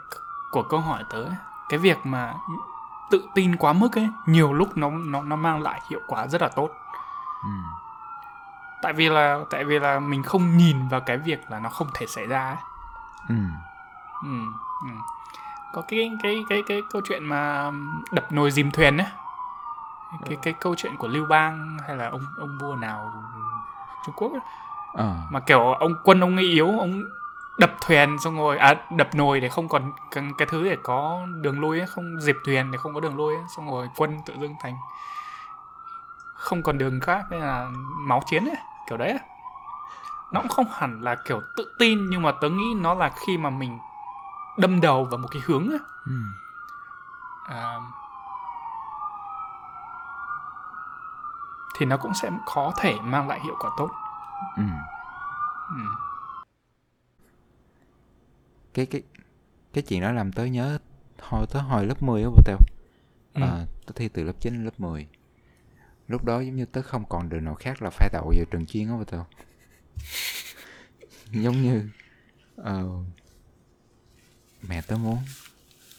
của 0.52 0.62
câu 0.70 0.80
hỏi 0.80 1.04
tới, 1.10 1.30
cái 1.68 1.78
việc 1.78 1.98
mà 2.04 2.34
tự 3.10 3.28
tin 3.34 3.56
quá 3.56 3.72
mức 3.72 3.98
ấy 3.98 4.08
nhiều 4.26 4.52
lúc 4.52 4.76
nó 4.76 4.90
nó 4.90 5.22
nó 5.22 5.36
mang 5.36 5.62
lại 5.62 5.80
hiệu 5.90 6.00
quả 6.06 6.26
rất 6.26 6.42
là 6.42 6.48
tốt 6.48 6.70
ừ. 7.44 7.50
tại 8.82 8.92
vì 8.92 9.08
là 9.08 9.38
tại 9.50 9.64
vì 9.64 9.78
là 9.78 9.98
mình 10.00 10.22
không 10.22 10.56
nhìn 10.56 10.88
vào 10.88 11.00
cái 11.00 11.18
việc 11.18 11.50
là 11.50 11.58
nó 11.60 11.68
không 11.68 11.88
thể 11.94 12.06
xảy 12.06 12.26
ra 12.26 12.46
ấy. 12.46 12.56
Ừ. 13.28 13.34
Ừ. 14.22 14.38
Ừ. 14.82 14.88
có 15.72 15.82
cái 15.88 16.10
cái 16.22 16.44
cái 16.48 16.62
cái 16.68 16.82
câu 16.90 17.02
chuyện 17.04 17.24
mà 17.24 17.70
đập 18.10 18.32
nồi 18.32 18.50
dìm 18.50 18.70
thuyền 18.70 18.96
ấy 18.96 19.06
cái 20.26 20.38
cái 20.42 20.54
câu 20.60 20.74
chuyện 20.74 20.96
của 20.96 21.08
Lưu 21.08 21.26
Bang 21.26 21.78
hay 21.86 21.96
là 21.96 22.08
ông 22.08 22.26
ông 22.38 22.58
vua 22.58 22.74
nào 22.74 23.12
Trung 24.06 24.14
Quốc 24.18 24.32
ấy. 24.32 24.40
ờ 24.94 25.16
mà 25.30 25.40
kiểu 25.40 25.72
ông 25.72 25.94
quân 26.04 26.20
ông 26.20 26.36
ấy 26.36 26.44
yếu 26.44 26.78
ông 26.78 27.02
đập 27.58 27.70
thuyền 27.80 28.18
xong 28.18 28.36
rồi 28.36 28.58
à 28.58 28.74
đập 28.90 29.14
nồi 29.14 29.40
để 29.40 29.48
không 29.48 29.68
còn 29.68 29.92
cái, 30.10 30.24
cái 30.38 30.48
thứ 30.50 30.64
để 30.64 30.76
có 30.82 31.26
đường 31.40 31.60
lui 31.60 31.78
ấy, 31.78 31.86
không 31.86 32.20
dịp 32.20 32.36
thuyền 32.44 32.70
để 32.70 32.78
không 32.78 32.94
có 32.94 33.00
đường 33.00 33.16
lui 33.16 33.34
ấy. 33.34 33.44
xong 33.56 33.70
rồi 33.70 33.88
quân 33.96 34.22
tự 34.26 34.34
dưng 34.40 34.54
thành 34.60 34.76
không 36.40 36.62
còn 36.62 36.78
đường 36.78 37.00
khác 37.00 37.24
nên 37.30 37.40
là 37.40 37.70
máu 38.06 38.22
chiến 38.26 38.44
ấy 38.48 38.56
kiểu 38.88 38.98
đấy 38.98 39.10
ấy. 39.10 39.20
nó 40.32 40.40
cũng 40.40 40.48
không 40.48 40.66
hẳn 40.72 41.02
là 41.02 41.14
kiểu 41.24 41.40
tự 41.56 41.74
tin 41.78 42.10
nhưng 42.10 42.22
mà 42.22 42.32
tớ 42.40 42.48
nghĩ 42.48 42.74
nó 42.76 42.94
là 42.94 43.10
khi 43.16 43.38
mà 43.38 43.50
mình 43.50 43.78
đâm 44.58 44.80
đầu 44.80 45.04
vào 45.04 45.18
một 45.18 45.28
cái 45.30 45.42
hướng 45.46 45.68
ấy, 45.70 45.78
ừ. 46.06 46.12
à, 47.48 47.78
thì 51.78 51.86
nó 51.86 51.96
cũng 51.96 52.14
sẽ 52.14 52.30
có 52.46 52.72
thể 52.80 52.94
mang 53.00 53.28
lại 53.28 53.40
hiệu 53.44 53.54
quả 53.60 53.70
tốt 53.76 53.90
Ừ. 54.56 54.62
ừ. 55.68 55.82
cái 58.74 58.86
cái 58.86 59.02
cái 59.72 59.82
chuyện 59.88 60.00
đó 60.00 60.12
làm 60.12 60.32
tớ 60.32 60.44
nhớ 60.44 60.78
hồi 61.22 61.46
tớ 61.52 61.60
hồi 61.60 61.86
lớp 61.86 62.02
10 62.02 62.22
á 62.22 62.28
bà 62.36 62.42
tèo 62.44 62.56
Ừ. 63.34 63.42
à, 63.42 63.66
tớ 63.86 63.92
thi 63.96 64.08
từ 64.08 64.24
lớp 64.24 64.32
9 64.40 64.52
đến 64.52 64.64
lớp 64.64 64.80
10 64.80 65.08
lúc 66.10 66.24
đó 66.24 66.40
giống 66.40 66.56
như 66.56 66.64
tớ 66.64 66.82
không 66.82 67.04
còn 67.08 67.28
đường 67.28 67.44
nào 67.44 67.54
khác 67.54 67.82
là 67.82 67.90
phải 67.90 68.08
đậu 68.12 68.32
vào 68.36 68.44
trường 68.50 68.66
chuyên 68.66 68.88
á 68.88 68.94
bà 68.98 69.04
tèo 69.04 69.26
giống 71.32 71.62
như 71.62 71.90
ờ, 72.56 72.86
mẹ 74.68 74.82
tớ 74.86 74.96
muốn 74.96 75.18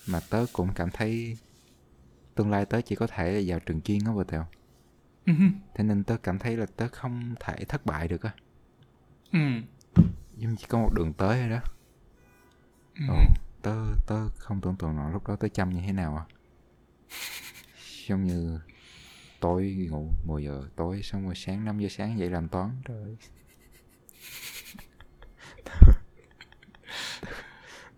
mà 0.08 0.20
tớ 0.30 0.46
cũng 0.54 0.74
cảm 0.76 0.90
thấy 0.92 1.38
tương 2.36 2.52
lai 2.52 2.66
tớ 2.66 2.82
chỉ 2.82 2.96
có 2.96 3.08
thể 3.08 3.32
là 3.32 3.42
vào 3.48 3.60
trường 3.60 3.82
chuyên 3.82 4.00
á 4.06 4.12
bà 4.18 4.24
tèo 4.24 4.46
Ừ. 5.26 5.34
thế 5.76 5.84
nên 5.84 6.04
tớ 6.04 6.18
cảm 6.24 6.40
thấy 6.40 6.58
là 6.58 6.66
tớ 6.66 6.88
không 6.88 7.36
thể 7.40 7.66
thất 7.66 7.86
bại 7.86 8.08
được 8.08 8.22
á 8.24 8.32
Ừ. 9.32 9.40
giống 10.38 10.56
chỉ 10.56 10.66
có 10.70 10.80
một 10.80 10.90
đường 10.96 11.14
tới 11.14 11.40
thôi 11.40 11.50
đó 11.50 11.60
Ừ. 12.96 13.04
Ồ, 13.10 13.16
tớ 13.62 13.76
tớ 14.08 14.30
không 14.30 14.62
tưởng 14.62 14.76
tượng 14.76 14.96
nổi 14.96 15.12
lúc 15.12 15.28
đó 15.28 15.36
tớ 15.36 15.48
chăm 15.48 15.70
như 15.70 15.82
thế 15.86 15.92
nào 15.94 16.16
à 16.18 16.26
giống 18.08 18.24
như 18.24 18.60
tối 19.42 19.88
ngủ 19.90 20.12
10 20.26 20.44
giờ 20.44 20.70
tối 20.76 21.02
xong 21.04 21.26
rồi 21.26 21.36
sáng 21.36 21.66
5 21.66 21.80
giờ 21.80 21.88
sáng 21.90 22.20
dậy 22.20 22.30
làm 22.30 22.50
toán 22.50 22.82
trời 22.86 23.18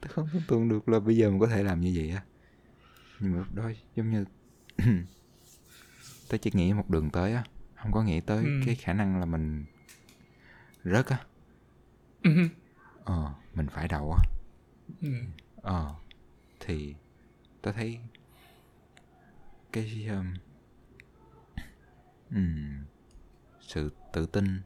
tớ 0.02 0.08
không 0.10 0.30
tưởng 0.34 0.44
tượng 0.48 0.70
được 0.70 0.90
là 0.90 1.00
bây 1.00 1.18
giờ 1.18 1.30
mình 1.30 1.40
có 1.40 1.48
thể 1.48 1.64
làm 1.64 1.82
như 1.82 1.94
vậy 1.96 2.10
á 2.10 2.24
nhưng 3.20 3.32
mà 3.32 3.38
lúc 3.38 3.54
đó 3.54 3.72
giống 3.96 4.12
như 4.12 4.26
tớ 6.30 6.38
chỉ 6.38 6.52
nghĩ 6.54 6.74
một 6.74 6.90
đường 6.90 7.10
tới 7.10 7.34
á 7.34 7.44
không 7.76 7.92
có 7.92 8.04
nghĩ 8.04 8.22
tới 8.22 8.44
Ừ. 8.44 8.50
cái 8.66 8.76
khả 8.76 8.94
năng 8.94 9.20
là 9.20 9.26
mình 9.26 9.66
rớt 10.84 11.06
á 11.08 11.18
Ừ. 12.24 12.32
ờ 13.06 13.34
mình 13.54 13.68
phải 13.72 13.88
đậu 13.88 14.12
á 14.14 14.24
Ừ. 15.02 15.08
ờ 15.56 15.96
thì 16.60 16.96
tôi 17.62 17.74
thấy 17.74 18.00
cái 19.72 20.06
um, 20.10 20.34
ừm, 22.34 22.86
sự 23.62 23.90
tự 24.14 24.26
tin 24.26 24.62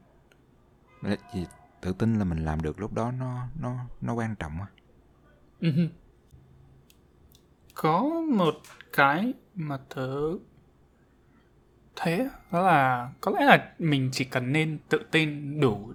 là 1.02 1.16
gì? 1.34 1.46
tự 1.80 1.92
tin 1.98 2.14
là 2.18 2.24
mình 2.24 2.44
làm 2.44 2.62
được 2.62 2.80
lúc 2.80 2.92
đó 2.92 3.12
nó 3.12 3.46
nó 3.60 3.76
nó 4.00 4.14
quan 4.14 4.36
trọng 4.36 4.60
á 4.60 4.66
Ừ. 5.60 5.70
Có 7.74 8.02
một 8.30 8.54
cái 8.92 9.32
mà 9.54 9.78
tớ 9.94 10.08
thấy 11.96 12.18
đó 12.52 12.62
là 12.62 13.10
có 13.20 13.32
lẽ 13.38 13.46
là 13.46 13.72
mình 13.78 14.08
chỉ 14.12 14.24
cần 14.24 14.52
nên 14.52 14.78
tự 14.88 14.98
tin 15.10 15.60
đủ 15.60 15.92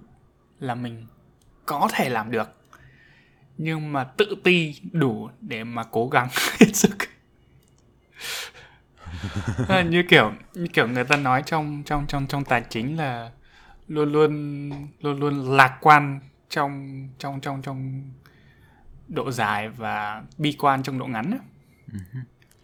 là 0.60 0.74
mình 0.74 1.06
có 1.66 1.88
thể 1.92 2.08
làm 2.08 2.30
được 2.30 2.48
nhưng 3.58 3.92
mà 3.92 4.04
tự 4.04 4.34
ti 4.44 4.74
đủ 4.92 5.28
để 5.40 5.64
mà 5.64 5.84
cố 5.84 6.08
gắng 6.08 6.28
hết 6.60 6.74
sức 6.76 6.96
À, 9.68 9.82
như 9.90 10.02
kiểu 10.08 10.32
như 10.54 10.66
kiểu 10.72 10.88
người 10.88 11.04
ta 11.04 11.16
nói 11.16 11.42
trong 11.46 11.82
trong 11.86 12.06
trong 12.06 12.26
trong 12.26 12.44
tài 12.44 12.62
chính 12.68 12.96
là 12.96 13.30
luôn 13.88 14.12
luôn 14.12 14.70
luôn 15.00 15.20
luôn 15.20 15.56
lạc 15.56 15.78
quan 15.80 16.20
trong 16.50 17.08
trong 17.18 17.40
trong 17.40 17.62
trong 17.62 18.10
độ 19.08 19.30
dài 19.30 19.68
và 19.68 20.22
bi 20.38 20.56
quan 20.58 20.82
trong 20.82 20.98
độ 20.98 21.06
ngắn. 21.06 21.38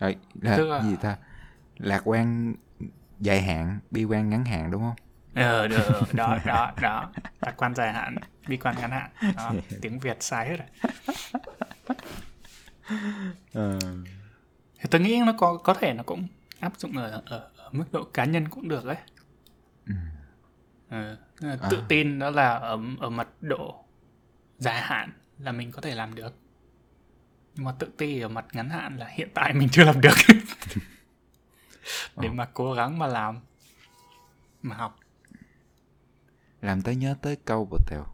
Đấy, 0.01 0.17
là 0.41 0.57
Tức 0.57 0.67
là- 0.67 0.83
gì 0.83 0.97
ta? 1.03 1.17
Lạc 1.79 2.01
quan 2.05 2.55
dài 3.21 3.43
hạn 3.43 3.79
bi 3.91 4.05
quan 4.05 4.31
ngắn 4.31 4.45
hạn 4.45 4.71
đúng 4.71 4.83
không? 4.83 4.95
Ờ 5.35 5.69
được 5.69 6.03
đó 6.13 6.39
đó 6.47 6.73
đó. 6.81 7.11
Lạc 7.41 7.55
quan 7.57 7.75
dài 7.75 7.93
hạn 7.93 8.17
bi 8.49 8.57
quan 8.57 8.75
ngắn 8.81 8.91
hạn. 8.91 9.11
Đó, 9.37 9.53
tiếng 9.81 9.99
việt 9.99 10.17
sai 10.23 10.49
hết 10.49 10.57
rồi. 10.57 10.69
Thì 14.81 14.87
tôi 14.91 15.01
nghĩ 15.01 15.21
nó 15.27 15.33
có 15.39 15.57
có 15.65 15.75
thể 15.75 15.95
nó 15.95 16.03
cũng 16.03 16.27
áp 16.61 16.73
dụng 16.77 16.97
ở 16.97 17.23
ở, 17.27 17.51
ở 17.57 17.71
mức 17.73 17.93
độ 17.93 18.05
cá 18.05 18.25
nhân 18.25 18.49
cũng 18.49 18.69
được 18.69 18.85
đấy 18.85 18.97
ừ. 20.91 21.17
tự 21.71 21.83
tin 21.89 22.19
đó 22.19 22.31
là 22.31 22.55
ở 22.55 22.79
ở 23.01 23.11
mật 23.11 23.29
độ 23.41 23.85
dài 24.59 24.81
hạn 24.81 25.13
là 25.39 25.53
mình 25.53 25.73
có 25.73 25.81
thể 25.81 25.95
làm 25.95 26.15
được. 26.15 26.35
Nhưng 27.55 27.65
mà 27.65 27.73
tự 27.79 27.91
ti 27.99 28.21
ở 28.21 28.29
mặt 28.29 28.47
ngắn 28.53 28.71
hạn 28.71 28.97
là 28.97 29.07
hiện 29.07 29.29
tại 29.35 29.55
mình 29.55 29.69
chưa 29.73 29.85
làm 29.85 30.01
được. 30.01 30.15
Để 32.17 32.29
mà 32.29 32.49
cố 32.55 32.73
gắng 32.73 32.99
mà 32.99 33.07
làm 33.07 33.41
mà 34.63 34.77
học. 34.77 34.99
Làm 36.61 36.83
tới 36.83 36.97
nhớ 36.97 37.15
tới 37.23 37.37
câu 37.45 37.65
bột 37.65 37.81
tèo 37.91 38.07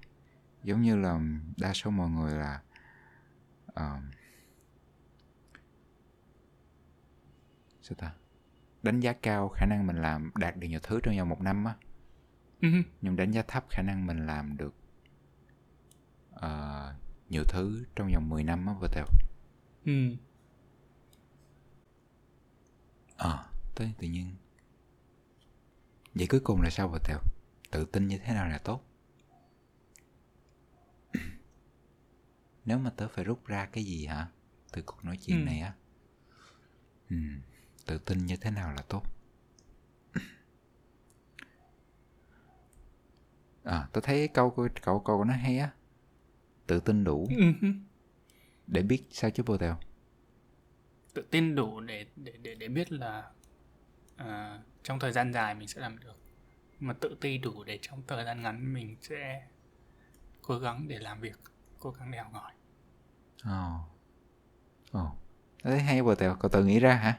giống 0.62 0.82
như 0.82 0.96
là 0.96 1.20
đa 1.56 1.72
số 1.72 1.90
mọi 1.90 2.08
người 2.08 2.34
là 2.34 2.60
ờ, 3.66 3.98
sao 7.82 7.94
ta 7.98 8.12
đánh 8.86 9.00
giá 9.00 9.12
cao 9.12 9.48
khả 9.48 9.66
năng 9.66 9.86
mình 9.86 9.96
làm 10.02 10.30
đạt 10.34 10.56
được 10.56 10.66
nhiều 10.68 10.80
thứ 10.82 11.00
trong 11.02 11.16
vòng 11.18 11.28
một 11.28 11.40
năm 11.40 11.64
á. 11.64 11.74
Ừ. 12.60 12.68
nhưng 13.00 13.16
đánh 13.16 13.30
giá 13.30 13.42
thấp 13.48 13.64
khả 13.70 13.82
năng 13.82 14.06
mình 14.06 14.26
làm 14.26 14.56
được 14.56 14.74
ờ, 16.30 16.94
nhiều 17.28 17.44
thứ 17.48 17.84
trong 17.96 18.10
vòng 18.14 18.28
10 18.28 18.44
năm 18.44 18.66
á 18.66 18.74
bột 18.80 18.90
tèo 18.94 19.04
Ừ. 19.84 20.16
ờ 23.16 23.44
tới 23.74 23.92
tự 23.98 24.08
nhiên 24.08 24.34
vậy 26.14 26.26
cuối 26.30 26.40
cùng 26.40 26.62
là 26.62 26.70
sao 26.70 26.88
bà 26.88 26.98
tèo 27.08 27.18
tự 27.70 27.84
tin 27.84 28.08
như 28.08 28.18
thế 28.18 28.34
nào 28.34 28.48
là 28.48 28.58
tốt? 28.58 28.82
Nếu 32.64 32.78
mà 32.78 32.90
tớ 32.90 33.08
phải 33.08 33.24
rút 33.24 33.46
ra 33.46 33.66
cái 33.66 33.84
gì 33.84 34.06
hả? 34.06 34.28
Từ 34.72 34.82
cuộc 34.86 35.04
nói 35.04 35.16
chuyện 35.26 35.40
Ừ. 35.40 35.44
này 35.44 35.60
á. 35.60 35.74
Ừ, 37.10 37.16
tự 37.86 37.98
tin 37.98 38.26
như 38.26 38.36
thế 38.36 38.50
nào 38.50 38.72
là 38.72 38.82
tốt? 38.88 39.02
À 43.64 43.88
tớ 43.92 44.00
thấy 44.00 44.28
câu 44.28 44.50
của 44.50 44.68
cậu 44.82 45.00
câu 45.00 45.18
của 45.18 45.24
nó 45.24 45.34
hay 45.34 45.58
á. 45.58 45.70
Tự 46.66 46.80
tin 46.80 47.04
đủ. 47.04 47.28
Ừ. 47.30 47.68
Để 48.66 48.82
biết 48.82 49.06
sao 49.10 49.30
chứ 49.30 49.42
bồ 49.42 49.58
tèo? 49.58 49.76
Tự 51.14 51.22
tin 51.30 51.54
đủ 51.54 51.80
để 51.80 52.06
để 52.16 52.32
để 52.42 52.54
để 52.54 52.68
biết 52.68 52.92
là 52.92 53.30
à, 54.16 54.60
trong 54.82 54.98
thời 54.98 55.12
gian 55.12 55.32
dài 55.32 55.54
mình 55.54 55.68
sẽ 55.68 55.80
làm 55.80 55.98
được. 55.98 56.18
Mà 56.80 56.94
tự 57.00 57.16
ti 57.20 57.38
đủ 57.38 57.64
để 57.64 57.78
trong 57.82 58.02
thời 58.06 58.24
gian 58.24 58.42
ngắn 58.42 58.72
mình 58.72 58.96
sẽ 59.00 59.48
cố 60.42 60.58
gắng 60.58 60.88
để 60.88 60.98
làm 60.98 61.20
việc 61.20 61.38
cố 61.78 61.90
gắng 61.90 62.10
để 62.10 62.18
học 62.18 62.32
hỏi. 62.32 62.52
Ồ. 63.44 63.80
Tớ 64.92 65.00
thấy 65.70 65.80
hay 65.80 66.02
bồ 66.02 66.14
tèo 66.14 66.34
cậu 66.34 66.48
tự 66.48 66.64
nghĩ 66.64 66.80
ra 66.80 66.94
hả? 66.94 67.14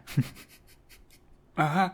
À, 1.55 1.89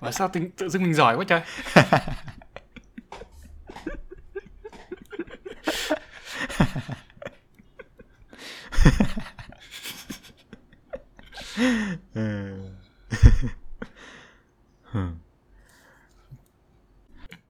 và 0.00 0.10
sao 0.12 0.28
tự, 0.28 0.40
tự 0.56 0.68
dưng 0.68 0.82
mình 0.82 0.94
giỏi 0.94 1.16
quá 1.16 1.24
trời 1.28 1.40